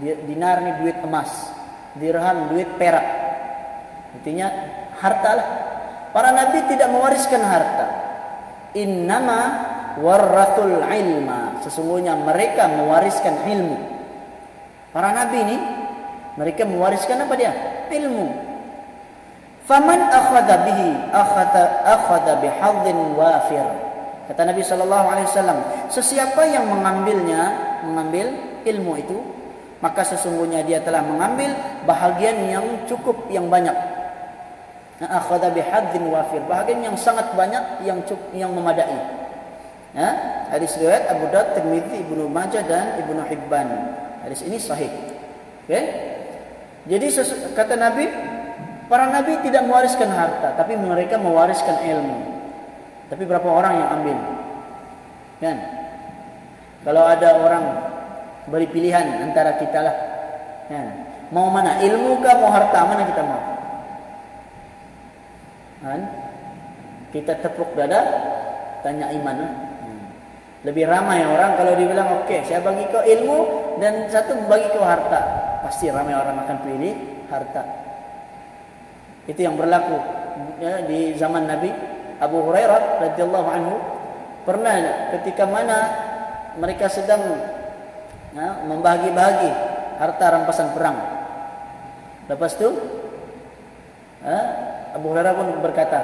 [0.00, 1.30] Dinar ni duit emas
[1.98, 3.06] dirham duit perak.
[4.14, 4.46] Artinya
[4.98, 5.48] harta lah.
[6.10, 7.86] Para nabi tidak mewariskan harta.
[8.78, 9.40] Innama
[9.98, 13.78] waratul ilma sesungguhnya mereka mewariskan ilmu
[14.90, 15.56] para nabi ini
[16.38, 17.52] mereka mewariskan apa dia?
[17.90, 18.28] Ilmu.
[19.66, 23.66] Faman akhadha bihi akhadha akhadha bihadhin wafir.
[24.30, 25.58] Kata nabi sallallahu alaihi wasallam
[25.90, 27.42] sesiapa yang mengambilnya
[27.86, 28.30] mengambil
[28.66, 29.18] ilmu itu
[29.80, 31.56] maka sesungguhnya dia telah mengambil
[31.88, 33.74] bahagian yang cukup yang banyak.
[35.00, 36.44] Akhadha bihadhin wafir.
[36.44, 39.00] Bahagian yang sangat banyak yang cukup yang memadai.
[39.90, 40.08] Ya,
[40.52, 43.68] hadis riwayat Abu Dawud, Tirmizi, Ibnu Majah dan Ibnu Hibban.
[44.20, 44.92] Hadis ini sahih.
[45.64, 45.84] Okay?
[46.88, 47.06] Jadi
[47.56, 48.04] kata Nabi,
[48.90, 52.18] para nabi tidak mewariskan harta, tapi mereka mewariskan ilmu.
[53.10, 54.18] Tapi berapa orang yang ambil?
[55.40, 55.56] Kan?
[56.80, 57.64] Kalau ada orang
[58.48, 59.96] beri pilihan antara kita lah.
[60.66, 60.86] Kan?
[61.30, 61.78] Mau mana?
[61.82, 62.78] Ilmu kah mau harta?
[62.86, 63.42] Mana kita mau?
[65.84, 66.00] Kan?
[67.10, 68.00] Kita tepuk dada,
[68.82, 69.69] tanya iman lah.
[70.60, 73.38] Lebih ramai orang kalau dibilang okey, saya bagi kau ilmu
[73.80, 75.20] dan satu bagi kau harta.
[75.64, 76.94] Pasti ramai orang akan pilih
[77.32, 77.62] harta.
[79.24, 79.96] Itu yang berlaku
[80.60, 81.72] ya, di zaman Nabi
[82.20, 83.76] Abu Hurairah radhiyallahu anhu
[84.44, 84.76] pernah
[85.16, 85.78] ketika mana
[86.60, 87.24] mereka sedang
[88.36, 89.48] ya, membagi-bagi
[89.96, 90.96] harta rampasan perang.
[92.28, 92.68] Lepas itu
[94.20, 94.38] ya,
[94.92, 95.98] Abu Hurairah pun berkata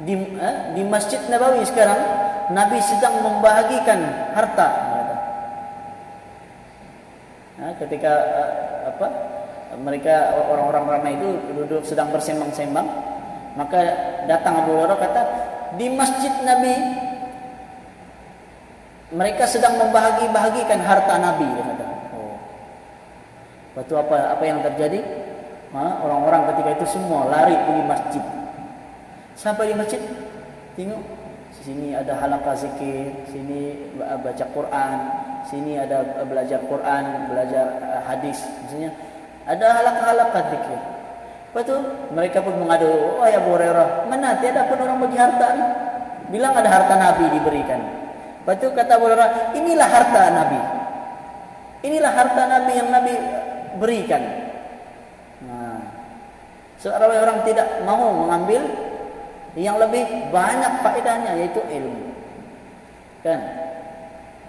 [0.00, 2.19] di ya, di Masjid Nabawi sekarang
[2.50, 4.00] Nabi sedang membahagikan
[4.34, 4.68] harta.
[7.60, 8.50] Ya, ketika uh,
[8.88, 9.06] apa
[9.84, 12.88] mereka orang-orang ramai itu duduk sedang bersembang-sembang
[13.54, 13.80] maka
[14.24, 15.22] datang Abu Hurairah kata
[15.76, 16.74] di masjid Nabi
[19.10, 21.86] mereka sedang membahagi-bahagikan harta Nabi dia kata.
[22.14, 22.38] Oh.
[23.76, 25.02] Apa apa yang terjadi?
[25.70, 28.24] orang-orang ketika itu semua lari pergi masjid.
[29.38, 30.02] Sampai di masjid
[30.74, 30.98] tengok
[31.50, 34.96] sini ada halaqah zikir, sini baca Quran,
[35.50, 38.38] sini ada belajar Quran, belajar uh, hadis.
[38.64, 38.90] Maksudnya
[39.44, 40.80] ada halaqah-halaqah zikir.
[41.50, 41.76] Lepas tu
[42.14, 42.86] mereka pun mengadu,
[43.18, 45.64] oh ya Abu Hurairah, mana tiada pun orang bagi harta ni?
[46.30, 47.80] Bilang ada harta Nabi diberikan.
[48.46, 50.60] Lepas tu kata Abu Hurairah, inilah harta Nabi.
[51.90, 53.14] Inilah harta Nabi yang Nabi
[53.82, 54.22] berikan.
[55.42, 55.80] Nah,
[56.78, 58.62] seorang orang tidak mau mengambil
[59.58, 62.14] yang lebih banyak faedahnya yaitu ilmu.
[63.26, 63.40] Kan?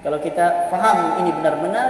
[0.02, 1.88] Kalau kita faham ini benar-benar,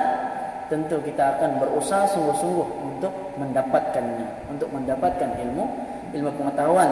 [0.68, 5.64] tentu kita akan berusaha sungguh-sungguh untuk mendapatkannya, untuk mendapatkan ilmu,
[6.16, 6.92] ilmu pengetahuan.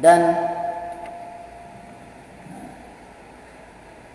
[0.00, 0.20] Dan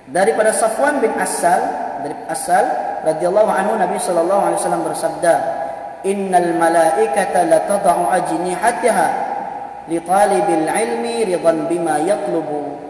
[0.09, 1.61] daripada Safwan bin Asal,
[2.01, 2.65] dari Asal
[3.05, 5.33] radhiyallahu anhu Nabi sallallahu alaihi wasallam bersabda,
[6.05, 9.26] "Innal malaikata la tad'u ajnihataha
[9.87, 12.87] li talibil ilmi ridan bima yatlubu."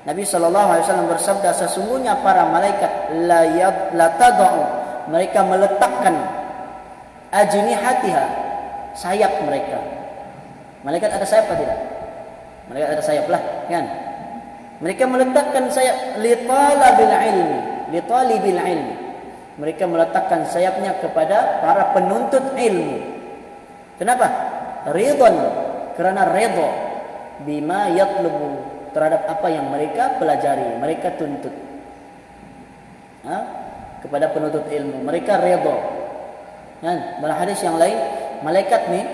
[0.00, 4.64] Nabi sallallahu alaihi wasallam bersabda sesungguhnya para malaikat la tad'u
[5.12, 6.16] mereka meletakkan
[7.28, 8.24] ajnihatiha
[8.96, 9.78] sayap mereka.
[10.80, 11.78] Malaikat ada sayap atau tidak?
[12.72, 13.84] Malaikat ada sayap lah, kan?
[14.80, 17.60] Mereka meletakkan sayap li talabil ilmi,
[17.92, 18.96] li talibil ilmi.
[19.60, 22.98] Mereka meletakkan sayapnya kepada para penuntut ilmu.
[24.00, 24.26] Kenapa?
[24.88, 25.36] Ridwan
[26.00, 26.68] kerana redha
[27.44, 28.56] bima yatlubu
[28.96, 31.52] terhadap apa yang mereka pelajari, mereka tuntut.
[33.28, 33.38] Ha?
[34.00, 35.76] Kepada penuntut ilmu, mereka redha.
[36.80, 37.20] Kan?
[37.20, 38.00] Dalam hadis yang lain,
[38.40, 39.04] malaikat ni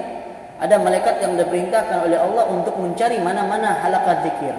[0.62, 4.54] ada malaikat yang diperintahkan oleh Allah untuk mencari mana-mana halaqah zikir.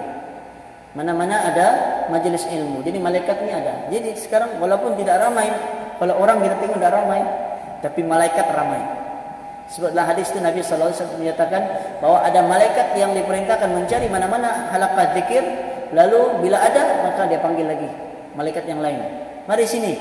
[0.92, 1.66] Mana-mana ada
[2.12, 2.84] majlis ilmu.
[2.84, 3.88] Jadi malaikat ni ada.
[3.88, 5.48] Jadi sekarang walaupun tidak ramai,
[5.96, 7.24] kalau orang kita tengok tidak ramai,
[7.80, 8.97] tapi malaikat ramai.
[9.68, 11.62] Sebab dalam hadis itu Nabi wasallam menyatakan
[12.00, 15.44] bahawa ada malaikat yang diperintahkan mencari mana-mana halaqah zikir,
[15.92, 17.88] lalu bila ada maka dia panggil lagi
[18.32, 18.96] malaikat yang lain.
[19.44, 19.92] Mari sini.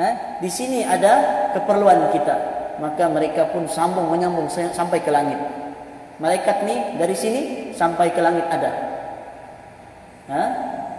[0.00, 0.40] Ha?
[0.40, 1.12] Di sini ada
[1.52, 2.56] keperluan kita.
[2.80, 5.40] Maka mereka pun sambung menyambung sampai ke langit.
[6.16, 7.42] Malaikat ni dari sini
[7.76, 8.70] sampai ke langit ada.
[10.32, 10.42] Ha?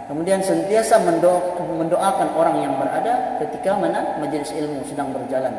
[0.06, 5.52] Kemudian sentiasa mendoakan orang yang berada ketika mana majlis ilmu sedang berjalan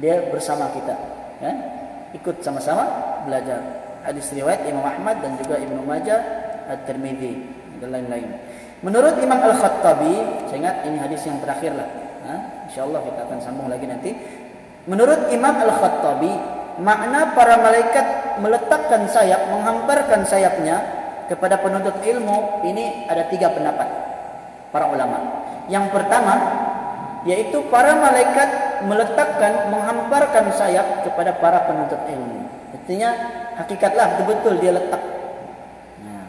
[0.00, 0.94] dia bersama kita.
[1.40, 1.52] Ya?
[2.16, 2.84] Ikut sama-sama
[3.24, 3.60] belajar
[4.06, 6.20] hadis riwayat Imam Ahmad dan juga Ibnu Majah
[6.70, 7.42] At-Tirmizi
[7.82, 8.28] dan lain-lain.
[8.84, 11.88] Menurut Imam Al-Khattabi saya ingat ini hadis yang terakhir lah.
[12.26, 12.34] Ha?
[12.66, 14.10] insyaallah kita akan sambung lagi nanti.
[14.86, 16.32] Menurut Imam Al-Khattabi
[16.78, 20.76] makna para malaikat meletakkan sayap menghamparkan sayapnya
[21.26, 23.88] kepada penuntut ilmu ini ada tiga pendapat
[24.70, 25.48] para ulama.
[25.66, 26.34] Yang pertama
[27.26, 32.44] yaitu para malaikat meletakkan menghamparkan sayap kepada para penuntut ilmu.
[32.74, 33.10] Artinya
[33.56, 35.02] hakikatlah betul-betul dia letak.
[36.04, 36.26] Nah,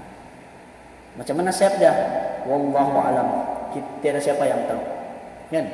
[1.20, 1.94] macam mana sayap dia?
[2.48, 3.28] Wallahu alam.
[3.76, 4.82] Kita ada siapa yang tahu.
[5.52, 5.66] Kan?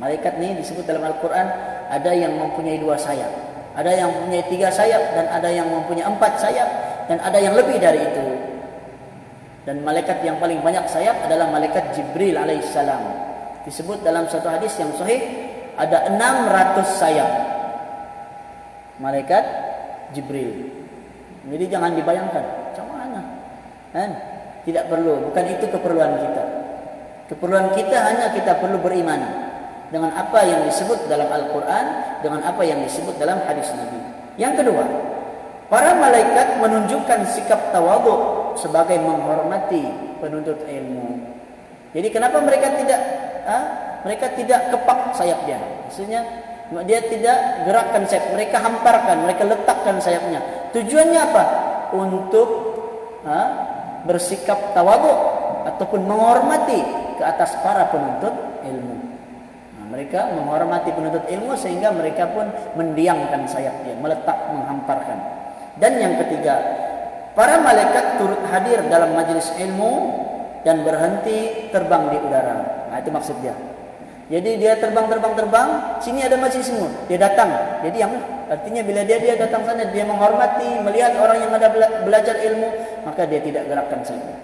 [0.00, 1.46] Malaikat ni disebut dalam Al-Quran
[1.86, 3.30] ada yang mempunyai dua sayap,
[3.78, 6.68] ada yang mempunyai tiga sayap dan ada yang mempunyai empat sayap
[7.06, 8.26] dan ada yang lebih dari itu.
[9.64, 13.23] Dan malaikat yang paling banyak sayap adalah malaikat Jibril alaihissalam
[13.64, 15.20] disebut dalam satu hadis yang sahih
[15.74, 17.30] ada 600 sayap
[19.02, 19.44] malaikat
[20.14, 20.70] Jibril.
[21.44, 23.20] Jadi jangan dibayangkan macam mana.
[23.90, 24.10] Kan?
[24.64, 26.44] Tidak perlu, bukan itu keperluan kita.
[27.28, 29.20] Keperluan kita hanya kita perlu beriman
[29.92, 34.00] dengan apa yang disebut dalam Al-Qur'an, dengan apa yang disebut dalam hadis Nabi.
[34.40, 34.84] Yang kedua,
[35.68, 39.84] para malaikat menunjukkan sikap tawaduk sebagai menghormati
[40.20, 41.20] penuntut ilmu.
[41.94, 43.58] Jadi kenapa mereka tidak ha?
[44.04, 45.60] mereka tidak kepak sayap dia.
[45.88, 46.20] Maksudnya
[46.84, 47.38] dia tidak
[47.68, 50.40] gerakkan sayap, mereka hamparkan, mereka letakkan sayapnya.
[50.72, 51.44] Tujuannya apa?
[51.94, 52.48] Untuk
[53.28, 53.40] ha?
[54.04, 55.18] bersikap tawaduk
[55.64, 56.80] ataupun menghormati
[57.16, 58.34] ke atas para penuntut
[58.64, 58.96] ilmu.
[59.80, 65.18] Nah, mereka menghormati penuntut ilmu sehingga mereka pun mendiamkan sayapnya, meletak menghamparkan.
[65.80, 66.54] Dan yang ketiga,
[67.32, 70.22] para malaikat turut hadir dalam majlis ilmu
[70.62, 72.56] dan berhenti terbang di udara.
[72.94, 73.50] Nah, itu maksud dia.
[74.30, 77.50] Jadi dia terbang terbang terbang, sini ada majlis ilmu, dia datang.
[77.82, 78.14] Jadi yang
[78.46, 81.74] artinya bila dia dia datang sana dia menghormati, melihat orang yang ada
[82.06, 82.70] belajar ilmu,
[83.02, 84.38] maka dia tidak gerakkan sayap.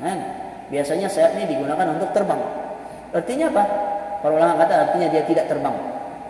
[0.00, 0.18] Kan?
[0.72, 2.40] Biasanya sayap ini digunakan untuk terbang.
[3.12, 3.64] Artinya apa?
[4.24, 5.76] Para ulama kata artinya dia tidak terbang.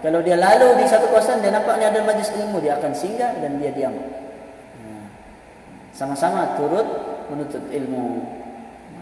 [0.03, 3.63] Kalau dia lalu di satu kawasan dia nampaknya ada majlis ilmu, dia akan singgah dan
[3.63, 3.95] dia diam.
[5.95, 6.85] Sama-sama turut
[7.31, 8.27] menuntut ilmu.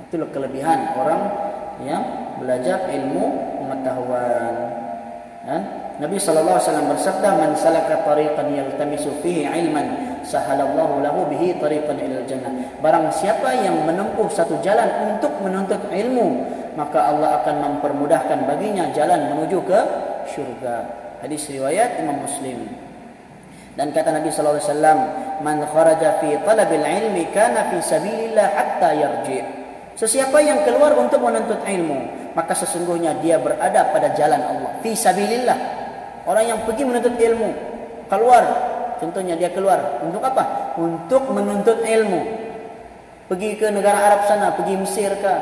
[0.07, 1.48] Itulah kelebihan orang
[1.83, 3.25] yang belajar ilmu
[3.63, 4.55] pengetahuan.
[5.49, 5.63] Kan?
[5.99, 12.55] Nabi wasallam bersabda, "Man salaka tariqan yaltamisu fihi ilman, sahalallahu lahu bihi tariqan ila jannah."
[12.79, 16.47] Barang siapa yang menempuh satu jalan untuk menuntut ilmu,
[16.79, 19.81] maka Allah akan mempermudahkan baginya jalan menuju ke
[20.31, 20.87] syurga.
[21.19, 22.63] Hadis riwayat Imam Muslim.
[23.75, 24.99] Dan kata Nabi sallallahu wasallam,
[25.43, 29.58] "Man kharaja fi talabil ilmi kana fi sabilillah hatta yarji'."
[29.99, 34.79] Sesiapa yang keluar untuk menuntut ilmu, maka sesungguhnya dia berada pada jalan Allah.
[34.79, 35.59] Fi sabilillah.
[36.23, 37.51] Orang yang pergi menuntut ilmu,
[38.07, 38.45] keluar,
[39.03, 40.77] contohnya dia keluar untuk apa?
[40.79, 42.47] Untuk menuntut ilmu.
[43.27, 45.35] Pergi ke negara Arab sana, pergi Mesir ke,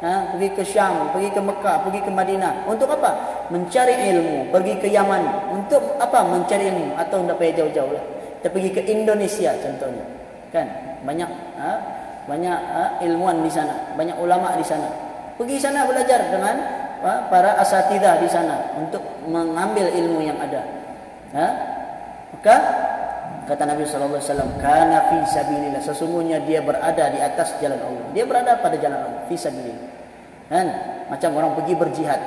[0.00, 2.64] ha, pergi ke Syam, pergi ke Mekah, pergi ke Madinah.
[2.64, 3.44] Untuk apa?
[3.52, 4.48] Mencari ilmu.
[4.48, 5.52] Pergi ke Yaman.
[5.52, 6.24] Untuk apa?
[6.24, 6.96] Mencari ilmu.
[6.96, 8.04] Atau tidak pergi jauh-jauh lah.
[8.40, 10.04] Kita pergi ke Indonesia contohnya.
[10.48, 10.66] Kan?
[11.04, 11.30] Banyak
[11.60, 11.97] ha,
[12.28, 13.96] banyak ha, ilmuwan di sana.
[13.96, 14.92] Banyak ulama di sana.
[15.40, 16.56] Pergi sana belajar dengan
[17.00, 18.76] ha, para asatidah di sana.
[18.76, 20.60] Untuk mengambil ilmu yang ada.
[21.32, 21.46] Ha?
[22.36, 22.56] Maka
[23.48, 28.04] kata Nabi sallallahu alaihi wasallam kana fi sabilillah sesungguhnya dia berada di atas jalan Allah
[28.12, 29.88] dia berada pada jalan Allah fi sabilillah
[30.52, 30.66] kan
[31.08, 32.20] macam orang pergi berjihad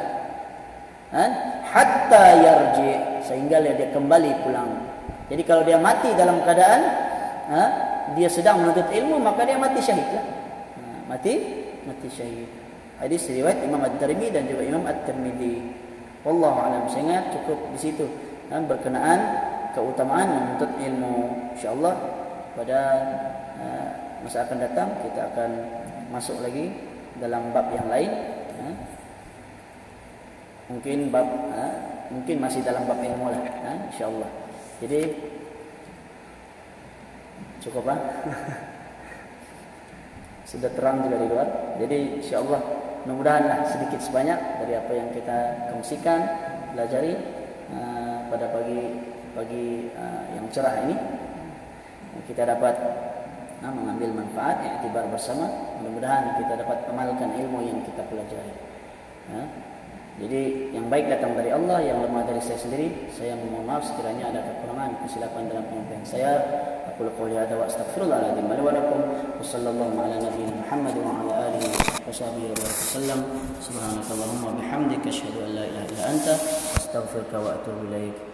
[1.13, 1.29] kan
[1.69, 2.91] hatta yarji
[3.21, 4.81] sehingga dia kembali pulang
[5.29, 6.81] jadi kalau dia mati dalam keadaan
[7.53, 7.61] ha,
[8.15, 10.25] dia sedang menuntut ilmu maka dia mati syahid lah.
[10.77, 10.81] Ha,
[11.11, 11.33] mati
[11.85, 12.49] mati syahid.
[13.01, 15.53] Hadis riwayat Imam At-Tirmidzi dan juga Imam At-Tirmidzi
[16.21, 16.85] wallahu alam.
[16.85, 18.05] Saya cukup di situ.
[18.51, 19.19] Dan berkenaan
[19.73, 21.49] keutamaan menuntut ilmu.
[21.57, 21.95] Insyaallah
[22.53, 22.79] pada
[23.57, 23.89] uh,
[24.21, 25.49] masa akan datang kita akan
[26.11, 26.69] masuk lagi
[27.17, 28.11] dalam bab yang lain
[28.59, 28.75] uh,
[30.67, 31.27] mungkin bab
[32.11, 33.39] mungkin masih dalam bab ilmu lah
[33.87, 34.27] insyaallah.
[34.83, 35.30] Jadi
[37.61, 37.99] cukup ah
[40.51, 41.47] sudah terang juga di luar.
[41.79, 42.61] Jadi insyaallah
[43.07, 46.19] mudah-mudahan sedikit sebanyak dari apa yang kita kongsikan
[46.75, 47.15] pelajari
[47.71, 48.99] uh, pada pagi
[49.31, 50.95] bagi uh, yang cerah ini.
[52.27, 52.75] Kita dapat
[53.63, 54.75] uh, mengambil manfaat yang
[55.07, 55.47] bersama.
[55.79, 58.51] Mudah-mudahan kita dapat amalkan ilmu yang kita pelajari
[59.31, 59.47] uh,
[60.19, 60.41] jadi
[60.75, 64.43] yang baik datang dari Allah yang lemah dari saya sendiri saya mohon maaf sekiranya ada
[64.43, 66.31] kekurangan kesilapan dalam penyampaian saya.
[66.91, 68.99] Aku qouli hadza wa astaghfirullahaladzim wa lakum.
[69.07, 71.71] Wa sallallahu ala nabiyina Muhammad wa ala alihi
[72.03, 73.19] wa sahbihi wa sallam.
[73.63, 76.33] Subhanakallahumma bihamdika asyhadu an la ilaha illa anta
[77.87, 78.30] ilaik